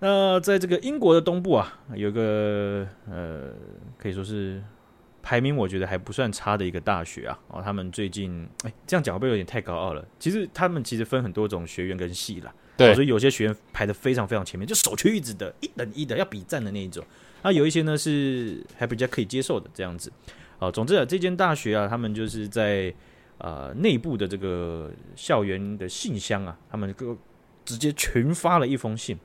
[0.00, 3.52] 那在这个英国的东部啊，有个呃，
[3.96, 4.60] 可以说是
[5.22, 10.04] 排名我觉得还不算差的一个大学啊，哦，他们最近哎，这样讲会不会有点太高傲了？
[10.18, 17.04] 其实他们其实分很多种学院跟系啦，对，所以有些学院排的非常非常前面，就首屈一指的，一等一的要比赞的那一种。
[17.42, 20.12] 那、有一些呢是还比较可以接受的这样子，
[20.58, 22.94] 啊，总之啊，这间大学啊，他们就是在
[23.38, 27.18] 呃内部的这个校园的信箱啊，他们就
[27.64, 29.18] 直接群发了一封信，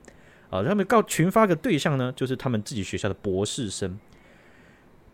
[0.50, 3.98] 啊，他们告群发的对象呢，就是他们自己学校的博士生。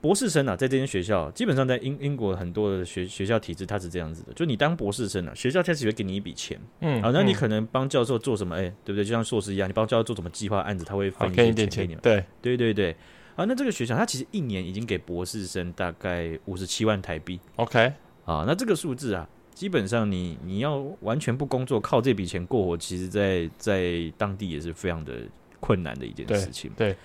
[0.05, 9.03] 博士生啊，在这间学校，基本上在英英国很多的学学校体制，它是这样子的，就你当博士生啊，学校开始会给你一笔钱，嗯，好，那你可能帮教授做什么，哎、欸，对不对？
[9.03, 12.95] 就像硕士一样，你帮教授做什么计划案子，他会分一些钱给你们，对，对对对，
[13.35, 17.91] 啊，那这个学校它其实一年已经给博士生大概五十七万台币，OK，
[18.27, 25.15] 啊，那这个数字啊，基本上你你要完全不工作，靠这笔钱过活，其实在在当地也是非常的
[25.61, 26.71] 困难的一件事情。
[26.77, 26.97] 对，对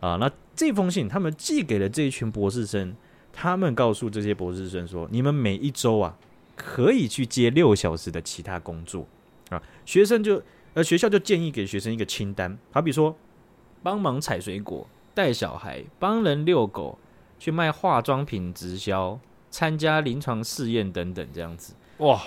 [0.00, 2.94] 啊，那这封信他们寄给了这一群博士生，
[3.32, 6.16] 他们告诉这些博士生说：你们每一周啊，
[6.56, 9.06] 可以去接六小时的其他工作
[9.50, 9.62] 啊。
[9.84, 10.42] 学生就
[10.74, 13.16] 呃学校就建议给学生一个清单，好比说
[13.82, 16.98] 帮忙采水果、带小孩、帮人遛狗、
[17.38, 19.18] 去卖化妆品直销。
[19.50, 22.18] 参加临床试验等等，这样子哇！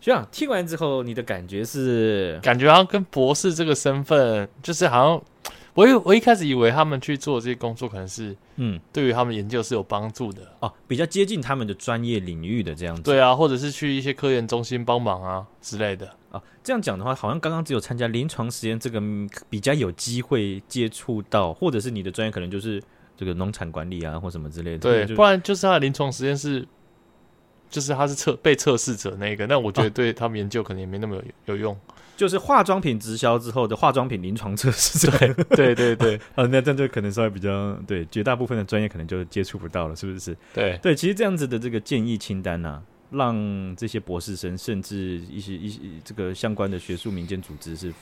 [0.00, 2.40] 学长听完之后，你的感觉是？
[2.42, 5.22] 感觉好像跟博士这个身份，就是好像
[5.74, 13.02] 我一我一开始以为他们去做这些工作，可能是嗯，对于他们研究是有帮助的哦，比较接近他们的专业领域的这样子。
[13.02, 16.42] 对啊，或者是去一些科研中心帮忙啊之类的啊。
[16.62, 19.02] 这样讲的话，好像刚刚只有参加临床实验这个
[19.50, 22.82] 比较有机会接触到，或者是你的专业可能就是。
[23.16, 26.66] 这个农产管理啊，或什么之类的，对，不然就是他的临床实验室，
[27.74, 31.76] 就是他是测被测试者那个，那我觉得对他们研究可能也没那么有有用。
[32.16, 35.10] 就是化妆品直销之后的化妆品临床测试者，
[35.50, 40.36] 对对对对，啊， 那这样就可能稍微比较对，绝大部分的专业可能就接触不到了，是不是？
[40.54, 47.92] 对对，其实这样子的这个建议清单呢、啊，让这些博士生甚至一些一些这个相关的学术民间组织是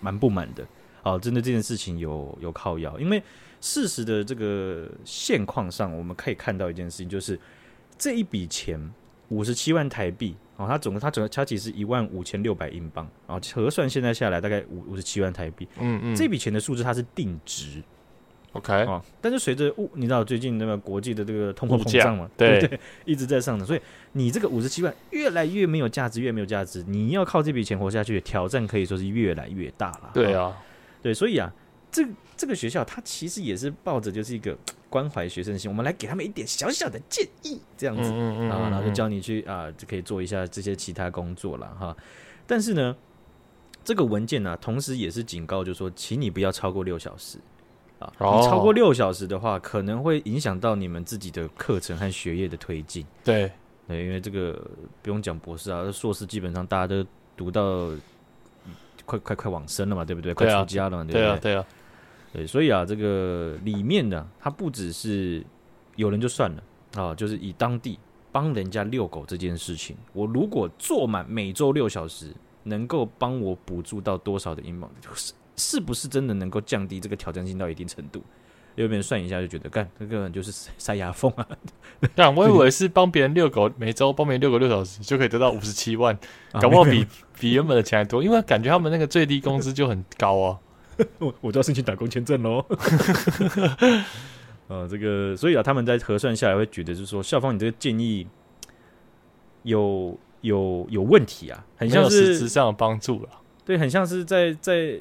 [0.00, 0.66] 蛮不满的。
[1.04, 3.22] 哦，针对这件事情有有靠要，因为。
[3.64, 7.38] 事实的这个现况上，我们可以看到一件事情，就是
[7.96, 8.92] 这一笔钱
[9.32, 15.66] 五十七万台币哦，它总共它整个它其实是一万五千六百英镑，然后核算现在下来大概五五十七万台币。
[15.80, 17.82] 嗯嗯，这笔钱的数字它是定值
[18.52, 22.78] ，OK 哦，但是随着物，你知道最近那个国际的这个通货膨胀嘛，对对？
[23.06, 23.80] 一直在上涨，所以
[24.12, 30.10] 你这个五十七万越来越没有价值，越没有价值，你要靠这笔钱活下去，挑战可以说是越来越大了。
[30.12, 30.54] 对啊，哦、
[31.02, 31.50] 对，所以啊。
[31.92, 32.04] 这
[32.36, 34.56] 这个学校，它其实也是抱着就是一个
[34.90, 38.10] 关怀学生的心，我们来给他们一点小小的建议，这样子
[38.50, 41.96] 啊、然后就教你去啊，就可以做一下这些其他工作了哈。
[42.46, 42.96] 但是呢，
[43.84, 47.38] 这个文件呢、啊，同时也是警告，就是说，请你不要超过六小时
[47.98, 48.12] 啊。
[48.18, 53.06] 你超过六小时的话，可能会影响到你们自己的课程和学业的推进。
[53.24, 53.50] 对
[53.86, 54.62] 对，因为这个
[55.02, 57.90] 不用讲博士啊，硕士基本上大家都读到
[59.06, 60.34] 快快快往生了嘛，对不对？
[60.34, 61.22] 快出家了嘛，对不对？
[61.22, 61.64] 对啊，对啊。
[62.32, 65.44] 对，所以啊，这个里面呢，它不只是
[65.96, 66.62] 有人就算了
[66.96, 67.98] 啊，就是以当地
[68.32, 78.22] 帮人家遛狗这件事情，我如果做满每周六小时，能够帮我补助到多少的英镑，是是不是真的能够降低这个挑战性到一定程度？
[78.74, 81.46] 有别人算一下就觉得，干这个人就是塞牙缝啊？
[82.16, 86.18] 但我以为是帮别人遛狗，每周帮别人遛狗六小时就可以得到五十七万，
[86.52, 87.06] 搞不好比
[87.38, 90.58] 比原本的钱还多，因为感觉他们那个最低工资就很高哦。
[91.18, 92.64] 我我就要申请打工签证喽。
[94.68, 98.26] 呃，这个，所以啊，他们在核算下来会觉得，就是说，校方你这个建议
[99.64, 103.28] 有有有问题啊，很像是实质上的帮助了。
[103.64, 104.96] 对，很像是在在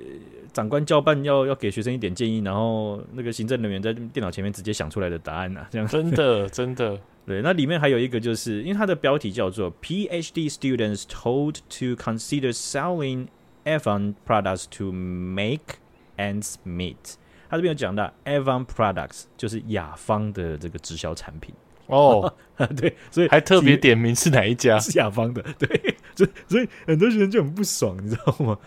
[0.51, 6.99] 长官交办要要给学生一点建议，然后那个行政人员在电脑前面直接想出来的答案啊，这样真的 真的。
[7.25, 13.27] 对，那里面还有一个，就是因为它的标题叫做 PhD students told to consider selling
[13.65, 15.79] Avon products to make
[16.17, 17.15] ends meet，
[17.49, 21.53] 他这边有讲到 Avon Products 就是雅芳的这个直销产品
[21.87, 22.33] 哦，
[22.77, 28.57] 对，所以还特别点名是哪一家是雅芳的，对，所以所以很多学生就很不爽，你知道吗？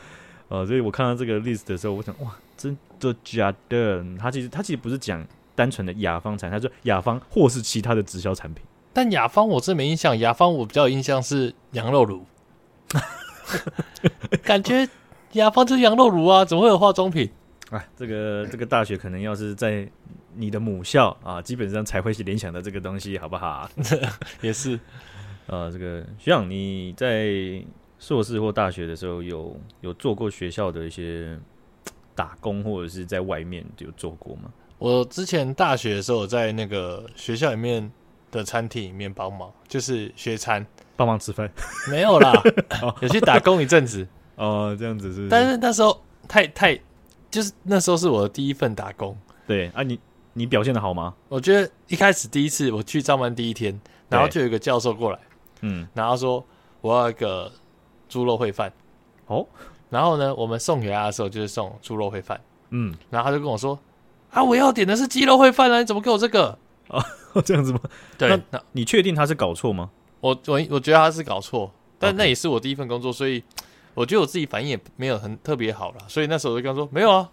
[0.49, 4.05] 啊，所以我看到这个 list 的时候，我想哇，真的假的？
[4.19, 8.63] 他其实他其实不是讲单纯的雅芳产，他说雅芳或是其他的直销产品。
[8.93, 12.27] 但雅芳我真没印象，雅芳我比较有印象是羊肉炉，
[14.43, 14.89] 感觉
[15.33, 17.31] 雅芳就是羊肉炉啊，怎么会有化妆品？
[17.71, 19.89] 哎，这个这个大学可能要是在
[20.35, 23.69] 你的母校啊，基本上才会去联想到这个东西，好不好？
[24.43, 24.79] 也是，
[25.47, 27.63] 呃、啊，这个学长，你在
[27.99, 31.39] 硕士或大学的时候有有做过学校的一些
[32.15, 34.53] 打工，或者是在外面有做过吗？
[34.79, 37.91] 我之前大学的时候在那个学校里面
[38.31, 40.65] 的餐厅里面帮忙，就是学餐，
[40.97, 41.51] 帮忙吃饭，
[41.91, 42.33] 没有啦，
[43.01, 46.79] 有去打工一阵子哦，这样子是，是，但是那时候太太。
[47.31, 50.01] 就是那时候是我的第一份打工，对啊你，你
[50.35, 51.13] 你表现的好吗？
[51.29, 53.77] 我觉得一开始第一次我去上班第一天，
[54.09, 55.19] 然后就有一个教授过来，
[55.63, 56.47] 嗯，然后说
[56.81, 57.51] 我要一个
[58.09, 58.73] 猪肉烩饭，
[59.27, 59.45] 哦，
[59.91, 62.41] 然后呢，我们送给他的时候就是送猪肉烩饭，
[62.71, 63.77] 嗯，然后他就跟我说
[64.31, 66.57] 啊，我要点的是鸡肉烩饭啊，你怎么给我这个？
[66.87, 67.03] 哦，
[67.45, 67.81] 这样子吗？
[68.17, 69.91] 对，那你确定他是搞错吗？
[70.25, 73.43] 我我我觉得他是搞错，但那也是我第一份工作，所以。
[73.97, 77.31] 我觉得我自己反应也没有很特别好了，所以那时候我就跟他说：“没有啊，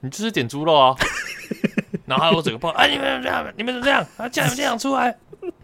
[0.00, 0.92] 你就是点猪肉啊。
[2.06, 4.04] ”然后我整个爆，哎，你们这样，你们怎么这样？
[4.16, 5.16] 啊，叫你们店长出来。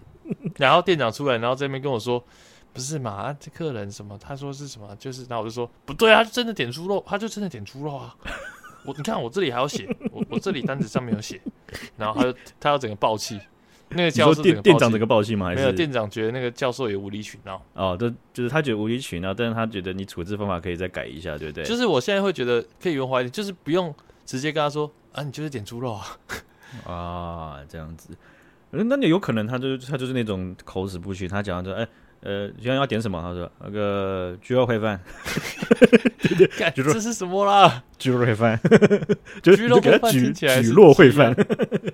[0.58, 2.22] 然后店长出来，然后这边跟我说
[2.72, 3.10] ：“不是嘛？
[3.10, 4.16] 啊，这客人什么？
[4.16, 4.94] 他说是什么？
[4.94, 8.14] 就是，然后我就说不对啊，就真的点猪肉，他就真的点猪肉啊。
[8.84, 11.40] 我你看我这里还有写，我我这里单子上面有写，
[11.96, 13.40] 然后他就他要整个爆气，
[13.91, 15.47] 那个教授店店长整个暴气吗？
[15.47, 17.62] 还是没有店长觉得那个教授也无理取闹？
[17.74, 21.64] 哦，就就是他觉得无理取闹，但是他觉得你处置方法可以再改一下，对不对？
[21.64, 26.18] 就是我现在会觉得可以圆滑一点，就是不用直接跟他说啊，你就是点猪肉啊，
[26.84, 28.11] 啊这样子，
[28.70, 31.82] 那你有可能他就是他就是那种口齿不清，他讲说哎。
[31.82, 31.89] 欸
[32.20, 33.22] 呃，今天要点什么？
[33.22, 35.00] 他说那个猪肉烩饭，
[36.18, 37.84] 对对， 这是什么啦？
[37.96, 38.58] 猪肉烩饭，
[39.40, 41.32] 猪肉烩饭举起来举落烩饭，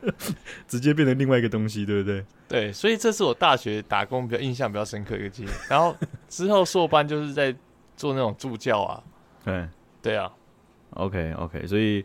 [0.67, 2.25] 直接变成另外一个东西，对不对？
[2.49, 5.51] 对，所以这是我大学打工比较印象比较深刻一个经历。
[5.69, 5.95] 然后
[6.29, 7.55] 之后硕班就是在
[7.95, 9.03] 做那种助教啊，
[9.45, 9.69] 对
[10.01, 10.33] 对啊
[10.93, 12.03] ，OK OK，所以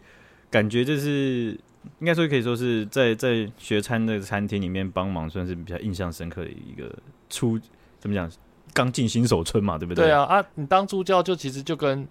[0.51, 1.57] 感觉就是
[1.99, 6.93] 应该说可以说是在在学餐的餐厅里面帮忙，算是比较印象深刻的一个
[7.30, 7.57] 初。
[8.00, 8.30] 怎么讲？
[8.72, 10.06] 刚进新手村嘛，对不对？
[10.06, 10.45] 对啊啊！
[10.54, 12.08] 你当助教就其实就跟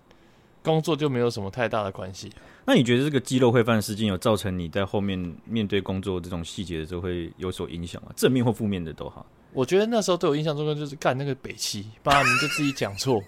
[0.61, 2.31] 工作就没有什么太大的关系。
[2.67, 8.11] 那你觉得这个肌肉会犯事件有造成你在后面面对工作这种细节的时候会有所影响吗？
[8.17, 9.25] 正面或负面的都好。
[9.53, 13.23] 我觉得那时候对我印象中就是干那个北七，把你就自己讲错。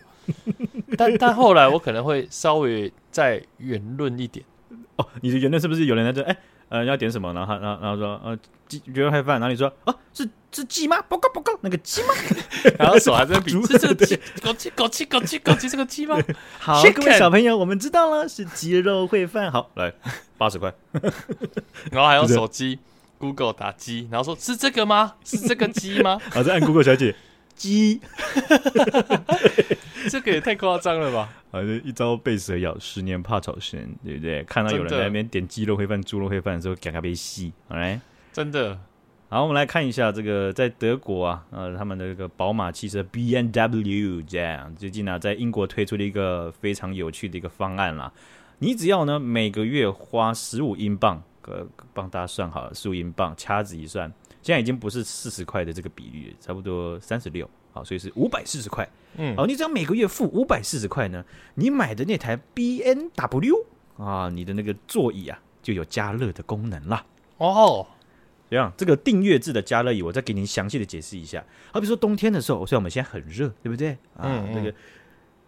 [0.98, 4.44] 但但后来我可能会稍微再圆润一点。
[4.96, 6.28] 哦，你的圆润是不是有人在这？
[6.28, 6.36] 哎。
[6.70, 7.32] 呃，要点什么？
[7.34, 9.38] 然后，然后，然后说，呃，鸡鸡肉烩饭。
[9.38, 11.02] 然后你说，哦，是是鸡吗？
[11.02, 12.08] 报告报告，那个鸡吗？
[12.78, 16.16] 然后手还在比， 是这个鸡，枸杞枸杞枸杞枸杞，这个鸡吗？
[16.58, 19.50] 好，各位小朋友，我们知道了，是鸡肉烩饭。
[19.52, 19.92] 好，来
[20.38, 20.72] 八十块。
[21.90, 22.78] 然后还用手机
[23.18, 25.14] Google 打鸡，然后说是这个吗？
[25.24, 26.18] 是这个鸡吗？
[26.32, 27.14] 好，再按 Google 小姐。
[27.60, 28.00] 鸡，
[30.08, 31.28] 这个也太夸张了吧！
[31.50, 34.42] 啊，一朝被蛇咬，十年怕草绳，对不对？
[34.44, 38.00] 看到有人在那边点鸡肉烩饭、猪肉烩饭的时候，赶快被吸，好来，
[38.32, 38.78] 真的。
[39.28, 48.10] 好，我们来看一下这个在德国啊，呃，他们的这个宝马汽车 BMW 这样，最近呢、啊，在英国推出了一个非常有趣的一个方案啦。
[48.60, 54.10] 你只要呢每个月花十五英镑，呃，帮大家算好了，十五英镑，掐指一算。
[54.42, 58.88] 现在已经不是四十块的这个比率，差不多三十六，好，所以是五百四十块。
[59.16, 61.24] 嗯，好，你只要每个月付五百四十块呢，
[61.54, 63.66] 你买的那台 B N W
[63.98, 67.04] 啊，你的那个座椅啊，就有加热的功能了。
[67.38, 67.86] 哦，
[68.48, 71.44] 这样，这个订阅制的加热椅，我再给您详细的解释一下。
[71.72, 73.92] 好比说冬天的时候，虽然我们现在很热，对不对？
[74.16, 74.74] 啊，嗯嗯，那个，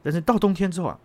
[0.02, 0.98] 但是到冬天之后啊。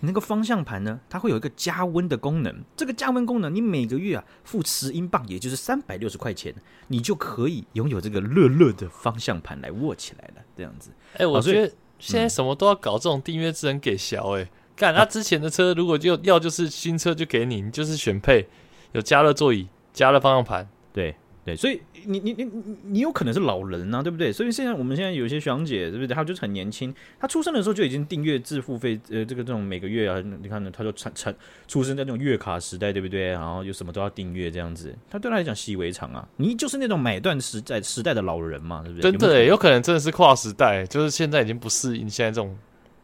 [0.00, 2.64] 那个方向盘呢，它会有一个加温的功能。
[2.76, 6.54] 这个加温功能，你每个月啊付十英镑，也就是三百六十块钱，
[6.88, 10.42] 你就可以拥有这个热热的方向盘来握起来了。
[10.56, 14.48] 这样子，哎、欸，我觉得现在什么都要搞这种订阅制，能给小哎。
[14.74, 18.46] 干、嗯，他之前的车如果就要就是新车就给你，你就是选配
[18.92, 21.16] 有加热座椅、加热方向盘，对。
[21.46, 24.32] 对，所以你你你你你有可能是老人啊，对不对？
[24.32, 26.12] 所以现在我们现在有些学长姐，对不对？
[26.12, 31.32] 他就是很年轻，他出生的时候就已经订阅制付费，呃，这个这种每个月啊，你看呢，他就产产
[31.68, 33.28] 出生在那种月卡时代，对不对？
[33.28, 36.28] 然后有什么都要订阅这样子，他对他来讲习以为常啊。
[36.36, 39.12] 你就是那种买断时代时代的老人嘛，对不对？
[39.12, 42.58] 真的，有可能真的是跨时代，就是现在已经不适应现在这种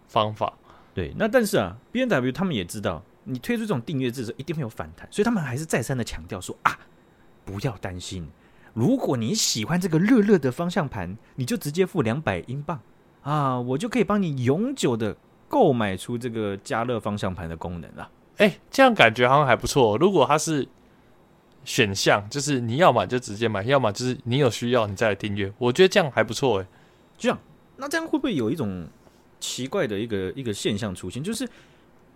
[0.09, 0.53] 方法。
[0.93, 6.77] 对，那但是啊，B N W 他们也知道，你推出这种订阅制的时候一定会有反弹，所以他们还是再三的强调说啊。
[7.45, 8.29] 不要担心，
[8.75, 12.81] 如果你喜欢这个热热的方向盘，你就直接付两百英镑
[13.23, 15.17] 啊，我就可以帮你永久的
[15.49, 18.11] 购买出这个加热方向盘的功能了。
[18.39, 19.99] 哎、欸，这样感觉好像还不错。
[19.99, 20.67] 如果它是
[21.65, 26.61] 选项，就是你要买就直接买，要么就是你有需要你再来订阅，我觉得这样还不错。
[26.61, 26.67] 哎，
[27.19, 27.39] 这样，
[27.77, 28.89] 那这样会不会有一种
[29.39, 31.23] 奇怪的一个一个现象出现？
[31.23, 31.49] 就是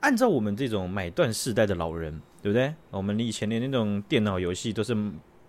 [0.06, 2.22] 按照我们这种买断世代的老人。
[2.42, 2.72] 对不对？
[2.92, 4.96] 我们以前的那种电脑游戏都是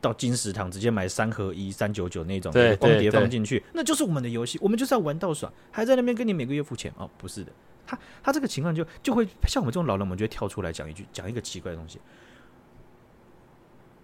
[0.02, 7.08] 到金石堂直接买三合一三九九那种，对，光碟放进去，那就是我们的游戏，我们就是要玩到爽，还在那边跟你每个月付钱哦？
[7.16, 7.52] 不是的，
[7.86, 12.00] 他他这个情况就就会像我们这种老人，我们就会跳出来讲一句，讲一个奇怪的东西，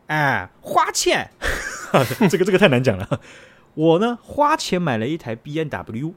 [0.06, 1.32] 哎，花钱，
[2.30, 3.22] 这个这个太难讲了。
[3.74, 6.14] 我呢花钱买了一台 BMW，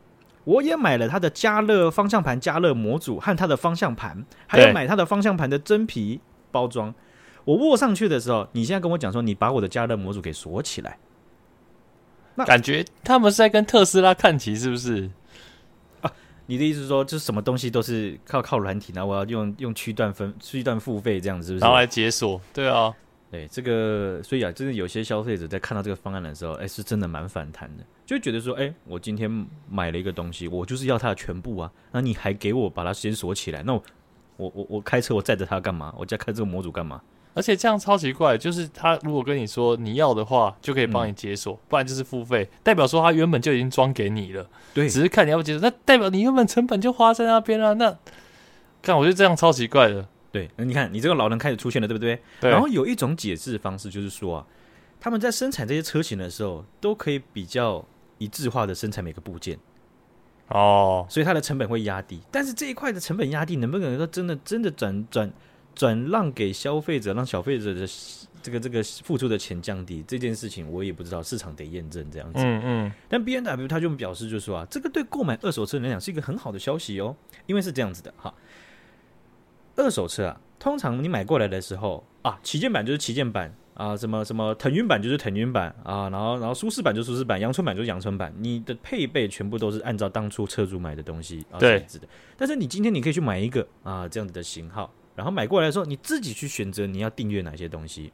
[0.46, 6.20] 我也买了它的加热方向盘加热模组和它的方向盘，还有买它的方向盘的真皮。
[6.52, 6.94] 包装，
[7.44, 10.96] 我握上去的时候，你现在跟我讲说，你把我的加热模组给锁起来，
[12.34, 15.10] 那感觉他们是在跟特斯拉看齐，是不是？
[16.00, 16.10] 啊，
[16.46, 21.62] 你的意思是说，就是什么东西都是靠靠软体，然后我要用用区段分区段付费这样子，是不是？
[21.62, 22.94] 然后来解锁，对啊，
[23.30, 33.82] 对这个，所以啊，真的有些消费者在看到这个方案的时候，哎，是真的蛮反弹的，就觉得说，哎，我今天买了一个东西，我就是要它的全部啊，那你还给我把它先锁起来，那我。
[34.38, 35.94] 我我我开车，我载着它干嘛？
[35.96, 37.00] 我家开这个模组干嘛？
[37.32, 47.72] 而且这样超奇怪，就是他如果跟你说你要的话，就可以帮你解锁，嗯、不然就是付费，代表说他原本就已经装给你了，对，只是看你要不解锁，那代表你原本成本就花在那边了。
[47.76, 47.96] 那
[48.82, 50.06] 看，我觉得这样超奇怪的。
[50.30, 52.20] 对，那你看你这个老人开始出现了，对不对？
[52.42, 52.50] 对。
[52.50, 54.46] 然后有一种解释方式就是说啊，
[55.00, 57.82] 他们在生产这些车型的时候，都可以比较
[58.18, 59.58] 一致化的生产每个部件。
[60.48, 65.32] 哦，所以它的成本会压低，但是这一块的成本压低，能不能说真的真的转转？
[65.74, 67.86] 转让给消费者，让消费者的
[68.40, 72.38] 这个这个付出的钱降低，这件事情我也不知道，市场得验证这样子。
[72.38, 72.92] 嗯嗯。
[73.10, 77.14] 但 B N W 他就表示，就是说啊，这个对购买二手车来讲是一个很好的消息哦，
[77.44, 78.32] 因为是这样子的哈。
[79.76, 92.08] 二手车啊，通常你买过来的时候啊，旗舰版就是旗舰版啊，什么什么腾云版就是腾云版啊，然后然后舒适版就舒适版，阳春版就是阳春版，你的配备全部都是按照当初车主买的东西啊设置的。
[92.36, 94.92] 但是你今天你可以去买一个啊这样子的型号。
[95.14, 98.12] 然后买过来的时候，你自己去选择你要订阅哪些东西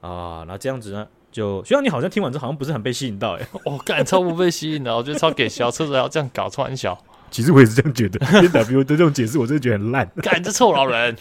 [0.00, 0.38] 啊？
[0.38, 7.00] 然后这样子呢，就虽然你好像听完之后好像不是很被吸引到，哎，我干超不被吸引的，我觉得超给小车子要这样搞，超很小。
[7.30, 11.16] 其实我也是这样觉得，BMW 的这种解释我真的觉得很烂，干这臭老人。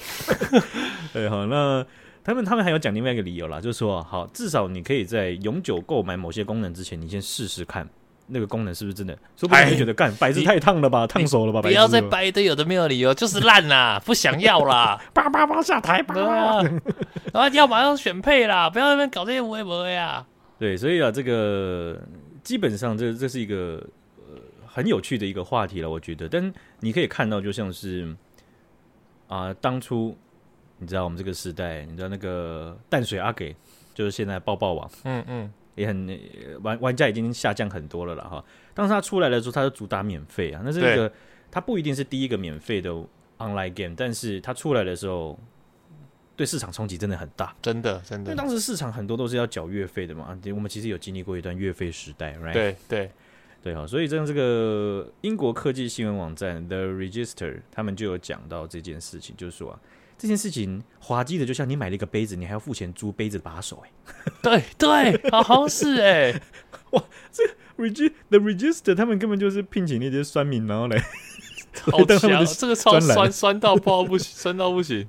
[1.14, 1.86] 对，好，那
[2.28, 7.88] 他们他们还有讲另外一个理由啦，就是说，好，至少你可以在永久购买某些功能之前，你先试试看。
[8.30, 9.18] 那个功能是不是真的？
[9.38, 11.62] 说不定你觉得干白字太烫了吧，烫手了吧？
[11.62, 16.14] 不要再掰一堆有的没有理由，就是烂啦，不想要啦， 叭叭叭下台吧。
[17.34, 20.28] 然后要马上选配啦，不要在那边搞这些无谓无谓啊。
[20.60, 21.98] 对，所以啊，这个
[22.44, 23.82] 基本上这这是一个
[24.18, 26.28] 呃很有趣的一个话题了，我觉得。
[26.28, 28.14] 但你可以看到，就像是
[29.30, 30.18] 啊、呃，当初
[30.80, 33.56] 你知道我们这个时代，你知道那个淡水阿给，
[33.94, 35.54] 就是现在抱抱网，嗯嗯。
[35.76, 36.20] 也很
[36.64, 38.44] 玩玩家已经下降很多了了哈。
[38.74, 40.60] 当时他出来的时候，他就主打免费啊。
[40.66, 41.14] 那这个
[41.52, 42.90] 他不一定是第一个免费的
[43.38, 45.38] online game，但是他出来的时候，
[46.36, 48.32] 对市场冲击真的很大，真的真的。
[48.32, 52.54] 因为当时市场很多都是要缴月费的嘛，我们其实有经历过一段月费时代，right？
[52.54, 53.12] 对对
[53.62, 53.86] 对哈。
[53.86, 59.80] 所以这样这个英国科技新闻网站 The Register 他们就有讲到这件事情，就是说啊。
[60.18, 63.92] 这件事情滑稽的，就像你买了一个杯子，你还要付钱租杯子把手，哎，
[64.42, 66.42] 对对，好像是哎，
[66.92, 70.98] 哇，这个 Reg The Register 他们根本就是聘请那些酸民，然后来，
[71.82, 75.08] 好强，这个超酸酸到爆不行， 酸到不行。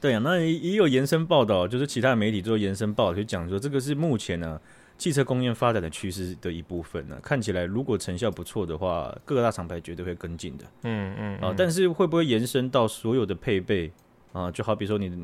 [0.00, 4.60] 对啊，那也有延伸报道，就是其他的媒体做延伸报道，就讲说这个是目前呢、啊、
[4.98, 7.20] 汽车工业发展的趋势的一部分呢、啊。
[7.22, 10.64] 看起来如果成效不错的话，各个大厂牌绝对会跟进的。
[10.82, 13.90] 嗯嗯，啊，但是会不会延伸到所有的配备？
[14.36, 15.16] 啊，就好比说你的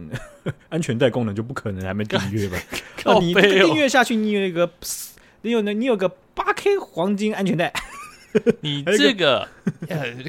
[0.70, 2.56] 安全带功能就不可能还没订阅吧？
[3.04, 4.70] 靠、哦、你订阅下去，你有一个，
[5.42, 7.70] 你有呢，你有个八 K 黄金安全带。
[8.62, 9.46] 你这个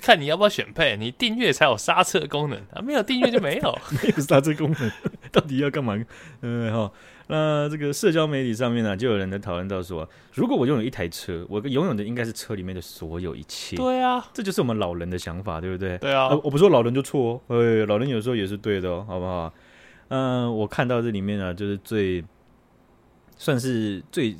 [0.02, 4.92] 看你要不要选配，你订阅才有刹车功能啊，没有订阅就没有， 没有刹车功能，
[5.32, 5.98] 到底要干嘛？
[6.42, 6.94] 嗯，好。
[7.28, 13.78] 那这个社交媒体上面呢、啊，就有人在讨论到说，如果我拥有一台车，我拥有的应该是车里面的所有一切。
[13.78, 15.98] 对啊，这就是我们老人的想法，对不对？
[16.00, 19.54] 对啊，呃、我不说老人就错哦，哎，老人有时候也是对的哦，好不好？
[20.10, 22.24] 嗯、呃，我看到这里面呢，就是最
[23.38, 24.36] 算是最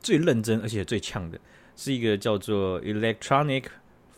[0.00, 1.38] 最认真而且最呛的，
[1.76, 3.64] 是一个叫做 Electronic。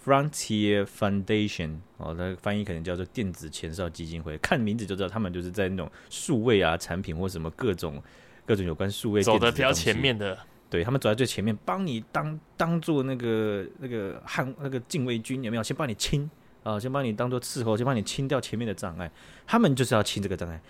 [0.04, 8.02] Frontier Foundation 哦，它翻译可能叫做电子前哨基金会，看名字就知道他们就是在那种数位啊产品或什么各种
[8.44, 10.36] 各种有关数位走的比较前面的，
[10.68, 15.62] 对他们走在最前面，帮你当当做那个那个汉那个禁卫军有没有？
[15.62, 16.28] 先帮你清
[16.64, 19.10] 啊，先帮你当做伺候，先帮你清掉前面的障碍。
[19.46, 20.60] 他们就是要清这个障碍，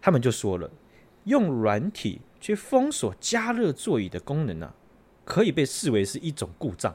[0.00, 0.70] 他们就说了，
[1.24, 4.74] 用软体去封锁加热座椅的功能啊，
[5.24, 6.94] 可以被视为是一种故障。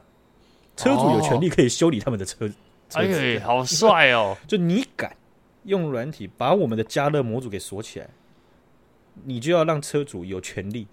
[0.80, 2.50] 车主有权利可以修理他们的车，
[2.94, 4.36] 哎呀，好帅哦！
[4.48, 5.14] 就你敢
[5.64, 8.08] 用软体把我们的加热模组给锁起来，
[9.24, 10.86] 你就要让车主有权利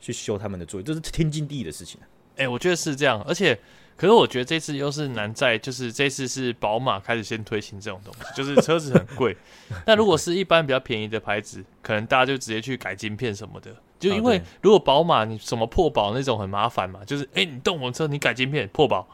[0.00, 2.00] 去修他们的座椅，这是天经地义的事情。
[2.36, 3.58] 哎，我觉得是这样，而且，
[3.96, 9.36] 可是我觉得这次又是难在，就是这次是宝马开始先推行这种东西， 就是车子很贵。
[9.86, 19.06] 那如果是一般比较便宜的牌子，可能大家就直接去改晶片什么的，就因为如果宝马你什么破保那种很麻烦嘛，就是哎，你动我车你改晶片破保。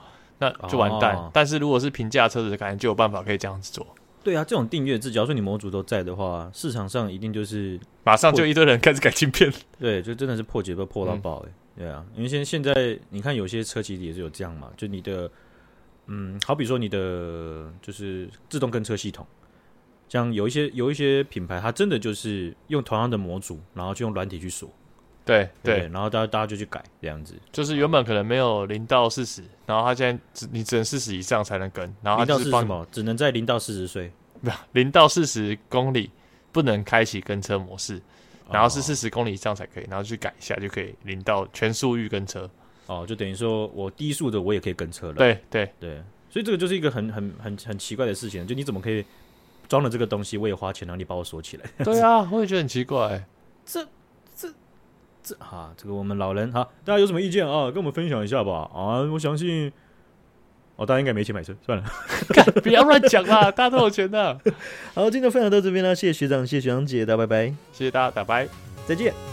[0.42, 3.86] 那就完蛋，哦、但是如果是平价车子，可能就有办法可以这样子做。
[4.24, 9.52] 对啊，这种订阅制，假如说你模组都在的话，市场上一定就是马上就一堆人开始改晶片。
[9.78, 11.48] 对，就真的是破解都破到爆哎、欸。
[11.48, 15.30] 嗯、对啊，因为现现在你看有些车其实也是有这样嘛，就你的
[16.06, 19.26] 嗯，好比说你的就是自动跟车系统，
[20.08, 24.68] 像有一些有一些品牌，它真的就是用同样的模组，然后就用软体去锁。
[25.24, 34.10] 对对，对，然后大家大家就去改这样子，就是原本可能没有零到四十，然后他现在只你只能四十以上才能跟，然后他就是帮什么，只能在零到四十岁，
[34.42, 36.10] 不零到四十公里
[36.50, 38.00] 不能开启跟车模式，
[38.50, 42.50] 然后是四十公里以上才可以，然后去改一下就可以零到全速域跟车。
[42.86, 45.14] 哦，就等于说我低速的我也可以跟车了。
[45.14, 49.04] 对对对，所以这个就是一个很很很很奇怪的事情，就你怎么可以
[49.68, 51.64] 装了这个东西，我也花钱，然后你把我锁起来？
[51.84, 53.24] 对啊，我也觉得很奇怪。
[53.64, 53.88] 这这
[55.22, 57.70] 这哈，这个我们老人哈，大家有什么意见啊？
[57.70, 58.68] 跟我们分享一下吧。
[58.74, 59.72] 啊，我相信
[60.76, 61.84] 哦，大家应该没钱买车，算了，
[62.62, 64.38] 不要乱讲啦，大家都有钱的。
[64.94, 68.48] 好，今天分享到这边了，谢谢学长，谢谢学长姐，大家拜拜，谢谢大家，拜拜，
[68.86, 69.31] 再见。